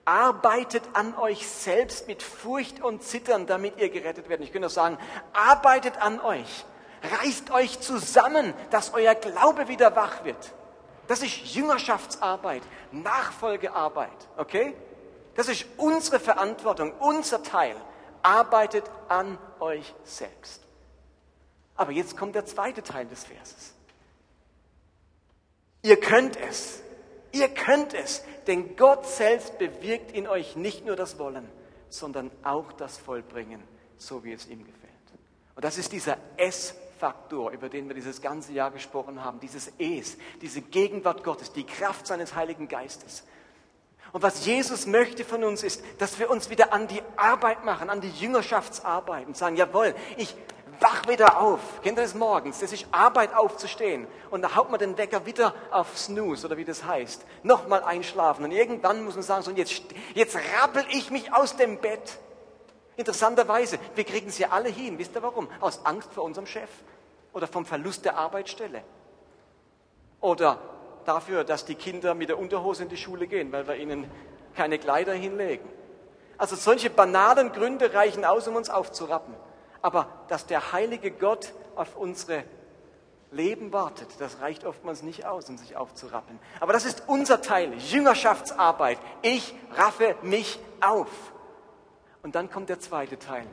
Arbeitet 0.05 0.83
an 0.93 1.15
euch 1.17 1.47
selbst 1.47 2.07
mit 2.07 2.23
Furcht 2.23 2.81
und 2.81 3.03
Zittern, 3.03 3.45
damit 3.45 3.77
ihr 3.77 3.89
gerettet 3.89 4.29
werdet. 4.29 4.45
Ich 4.45 4.53
könnte 4.53 4.67
auch 4.67 4.71
sagen, 4.71 4.97
arbeitet 5.33 5.97
an 5.97 6.19
euch. 6.21 6.65
Reißt 7.21 7.51
euch 7.51 7.79
zusammen, 7.81 8.53
dass 8.71 8.93
euer 8.93 9.13
Glaube 9.13 9.67
wieder 9.67 9.95
wach 9.95 10.23
wird. 10.23 10.53
Das 11.07 11.21
ist 11.21 11.35
Jüngerschaftsarbeit, 11.53 12.63
Nachfolgearbeit, 12.91 14.27
okay? 14.37 14.75
Das 15.35 15.49
ist 15.49 15.65
unsere 15.77 16.19
Verantwortung, 16.19 16.93
unser 16.99 17.43
Teil. 17.43 17.75
Arbeitet 18.23 18.89
an 19.07 19.37
euch 19.59 19.93
selbst. 20.03 20.63
Aber 21.75 21.91
jetzt 21.91 22.17
kommt 22.17 22.33
der 22.33 22.45
zweite 22.45 22.81
Teil 22.81 23.05
des 23.05 23.25
Verses. 23.25 23.74
Ihr 25.85 25.99
könnt 25.99 26.35
es. 26.35 26.81
Ihr 27.31 27.47
könnt 27.47 27.93
es. 27.93 28.23
Denn 28.47 28.75
Gott 28.75 29.05
selbst 29.05 29.59
bewirkt 29.59 30.11
in 30.13 30.27
euch 30.27 30.55
nicht 30.55 30.83
nur 30.83 30.95
das 30.95 31.19
Wollen, 31.19 31.47
sondern 31.89 32.31
auch 32.43 32.71
das 32.71 32.97
Vollbringen, 32.97 33.61
so 33.95 34.23
wie 34.23 34.33
es 34.33 34.47
ihm 34.47 34.65
gefällt. 34.65 34.91
Und 35.53 35.63
das 35.63 35.77
ist 35.77 35.91
dieser 35.91 36.17
S-Faktor, 36.37 37.51
über 37.51 37.69
den 37.69 37.87
wir 37.87 37.93
dieses 37.93 38.19
ganze 38.19 38.51
Jahr 38.51 38.71
gesprochen 38.71 39.23
haben, 39.23 39.39
dieses 39.39 39.71
Es, 39.77 40.17
diese 40.41 40.61
Gegenwart 40.61 41.23
Gottes, 41.23 41.53
die 41.53 41.65
Kraft 41.65 42.07
seines 42.07 42.33
Heiligen 42.33 42.67
Geistes. 42.67 43.23
Und 44.11 44.23
was 44.23 44.43
Jesus 44.43 44.87
möchte 44.87 45.23
von 45.23 45.43
uns 45.43 45.61
ist, 45.61 45.83
dass 45.99 46.17
wir 46.17 46.31
uns 46.31 46.49
wieder 46.49 46.73
an 46.73 46.87
die 46.87 47.03
Arbeit 47.15 47.63
machen, 47.63 47.91
an 47.91 48.01
die 48.01 48.09
Jüngerschaftsarbeit 48.09 49.27
und 49.27 49.37
sagen, 49.37 49.55
jawohl, 49.55 49.93
ich 50.17 50.35
wach 50.79 51.07
wieder 51.07 51.39
auf. 51.39 51.59
Kennt 51.81 51.97
ihr 51.97 52.03
das 52.03 52.15
morgens? 52.15 52.59
Das 52.59 52.71
ist 52.71 52.87
Arbeit 52.91 53.33
aufzustehen. 53.35 54.07
Und 54.29 54.41
da 54.41 54.55
haut 54.55 54.69
man 54.69 54.79
den 54.79 54.97
Wecker 54.97 55.25
wieder 55.25 55.53
auf 55.71 55.97
Snooze 55.97 56.45
oder 56.47 56.57
wie 56.57 56.65
das 56.65 56.83
heißt. 56.83 57.25
Nochmal 57.43 57.83
einschlafen. 57.83 58.45
Und 58.45 58.51
irgendwann 58.51 59.03
muss 59.03 59.15
man 59.15 59.23
sagen, 59.23 59.43
so 59.43 59.51
jetzt, 59.51 59.83
jetzt 60.13 60.37
rappel 60.61 60.83
ich 60.89 61.11
mich 61.11 61.33
aus 61.33 61.55
dem 61.57 61.77
Bett. 61.77 62.17
Interessanterweise, 62.97 63.77
wir 63.95 64.03
kriegen 64.03 64.29
es 64.29 64.37
ja 64.37 64.49
alle 64.49 64.69
hin. 64.69 64.97
Wisst 64.97 65.15
ihr 65.15 65.23
warum? 65.23 65.49
Aus 65.59 65.85
Angst 65.85 66.13
vor 66.13 66.23
unserem 66.23 66.47
Chef. 66.47 66.69
Oder 67.33 67.47
vom 67.47 67.65
Verlust 67.65 68.05
der 68.05 68.17
Arbeitsstelle. 68.17 68.83
Oder 70.21 70.59
dafür, 71.05 71.43
dass 71.43 71.65
die 71.65 71.75
Kinder 71.75 72.15
mit 72.15 72.29
der 72.29 72.39
Unterhose 72.39 72.83
in 72.83 72.89
die 72.89 72.97
Schule 72.97 73.27
gehen, 73.27 73.51
weil 73.51 73.67
wir 73.67 73.75
ihnen 73.75 74.09
keine 74.55 74.79
Kleider 74.79 75.13
hinlegen. 75.13 75.67
Also 76.37 76.55
solche 76.55 76.89
banalen 76.89 77.51
Gründe 77.51 77.93
reichen 77.93 78.25
aus, 78.25 78.47
um 78.47 78.55
uns 78.55 78.69
aufzurappen. 78.69 79.35
Aber 79.85 80.07
dass 80.29 80.47
der 80.47 80.71
heilige 80.71 81.11
Gott 81.11 81.53
auf 81.75 81.95
unsere 81.95 82.43
Leben 83.29 83.71
wartet, 83.71 84.07
das 84.17 84.41
reicht 84.41 84.65
oftmals 84.65 85.03
nicht 85.03 85.27
aus, 85.27 85.47
um 85.47 85.59
sich 85.59 85.77
aufzurappeln. 85.77 86.39
Aber 86.59 86.73
das 86.73 86.85
ist 86.85 87.03
unser 87.05 87.43
Teil, 87.43 87.71
Jüngerschaftsarbeit. 87.75 88.97
Ich 89.21 89.53
raffe 89.75 90.15
mich 90.23 90.59
auf. 90.81 91.07
Und 92.23 92.33
dann 92.33 92.49
kommt 92.49 92.69
der 92.69 92.79
zweite 92.79 93.19
Teil. 93.19 93.45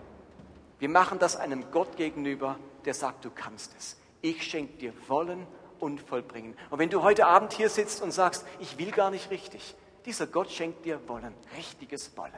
Wir 0.78 0.88
machen 0.88 1.18
das 1.18 1.36
einem 1.36 1.70
Gott 1.70 1.98
gegenüber, 1.98 2.56
der 2.86 2.94
sagt, 2.94 3.26
du 3.26 3.30
kannst 3.30 3.74
es. 3.76 3.98
Ich 4.22 4.42
schenke 4.42 4.78
dir 4.78 4.94
Wollen 5.08 5.46
und 5.80 6.00
Vollbringen. 6.00 6.56
Und 6.70 6.78
wenn 6.78 6.88
du 6.88 7.02
heute 7.02 7.26
Abend 7.26 7.52
hier 7.52 7.68
sitzt 7.68 8.00
und 8.00 8.10
sagst, 8.10 8.46
ich 8.58 8.78
will 8.78 8.90
gar 8.90 9.10
nicht 9.10 9.30
richtig, 9.30 9.74
dieser 10.06 10.26
Gott 10.26 10.50
schenkt 10.50 10.86
dir 10.86 11.06
Wollen, 11.10 11.34
richtiges 11.58 12.16
Wollen. 12.16 12.32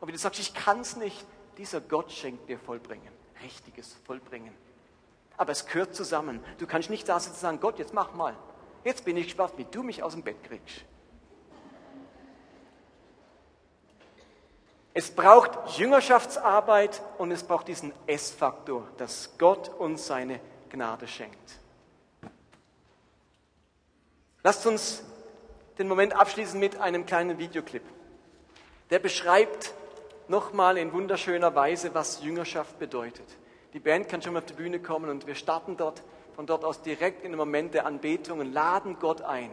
Und 0.00 0.08
wenn 0.08 0.12
du 0.12 0.18
sagst, 0.18 0.40
ich 0.40 0.54
kann 0.54 0.80
es 0.80 0.96
nicht, 0.96 1.24
dieser 1.58 1.80
Gott 1.80 2.10
schenkt 2.10 2.48
dir 2.48 2.58
Vollbringen, 2.58 3.12
richtiges 3.42 3.94
Vollbringen. 4.04 4.54
Aber 5.36 5.52
es 5.52 5.66
gehört 5.66 5.94
zusammen. 5.94 6.42
Du 6.58 6.66
kannst 6.66 6.90
nicht 6.90 7.08
da 7.08 7.18
sitzen 7.18 7.34
und 7.34 7.40
sagen, 7.40 7.60
Gott, 7.60 7.78
jetzt 7.78 7.94
mach 7.94 8.14
mal. 8.14 8.36
Jetzt 8.84 9.04
bin 9.04 9.16
ich 9.16 9.26
gespannt, 9.26 9.54
wie 9.56 9.64
du 9.64 9.82
mich 9.82 10.02
aus 10.02 10.12
dem 10.12 10.22
Bett 10.22 10.42
kriegst. 10.44 10.84
Es 14.94 15.10
braucht 15.10 15.78
Jüngerschaftsarbeit 15.78 17.00
und 17.16 17.30
es 17.30 17.42
braucht 17.42 17.68
diesen 17.68 17.92
S-Faktor, 18.06 18.86
dass 18.98 19.30
Gott 19.38 19.70
uns 19.70 20.06
seine 20.06 20.38
Gnade 20.68 21.08
schenkt. 21.08 21.58
Lasst 24.42 24.66
uns 24.66 25.02
den 25.78 25.88
Moment 25.88 26.14
abschließen 26.14 26.60
mit 26.60 26.76
einem 26.76 27.06
kleinen 27.06 27.38
Videoclip. 27.38 27.84
Der 28.90 28.98
beschreibt 28.98 29.72
nochmal 30.32 30.78
in 30.78 30.94
wunderschöner 30.94 31.54
Weise, 31.54 31.92
was 31.92 32.22
Jüngerschaft 32.24 32.78
bedeutet. 32.78 33.26
Die 33.74 33.80
Band 33.80 34.08
kann 34.08 34.22
schon 34.22 34.32
mal 34.32 34.38
auf 34.38 34.46
die 34.46 34.54
Bühne 34.54 34.80
kommen 34.80 35.10
und 35.10 35.26
wir 35.26 35.34
starten 35.34 35.76
dort, 35.76 36.02
von 36.34 36.46
dort 36.46 36.64
aus 36.64 36.80
direkt 36.80 37.22
in 37.22 37.32
den 37.32 37.38
Moment 37.38 37.74
der 37.74 37.84
Anbetung 37.84 38.40
und 38.40 38.50
laden 38.50 38.98
Gott 38.98 39.20
ein, 39.20 39.50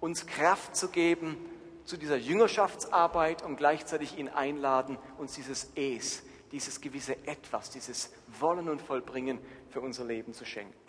uns 0.00 0.26
Kraft 0.26 0.74
zu 0.74 0.88
geben 0.88 1.36
zu 1.84 1.98
dieser 1.98 2.16
Jüngerschaftsarbeit 2.16 3.42
und 3.42 3.56
gleichzeitig 3.56 4.16
ihn 4.16 4.30
einladen, 4.30 4.96
uns 5.18 5.34
dieses 5.34 5.70
Es, 5.74 6.22
dieses 6.50 6.80
gewisse 6.80 7.14
Etwas, 7.26 7.68
dieses 7.68 8.10
Wollen 8.40 8.70
und 8.70 8.80
Vollbringen 8.80 9.38
für 9.68 9.82
unser 9.82 10.06
Leben 10.06 10.32
zu 10.32 10.46
schenken. 10.46 10.81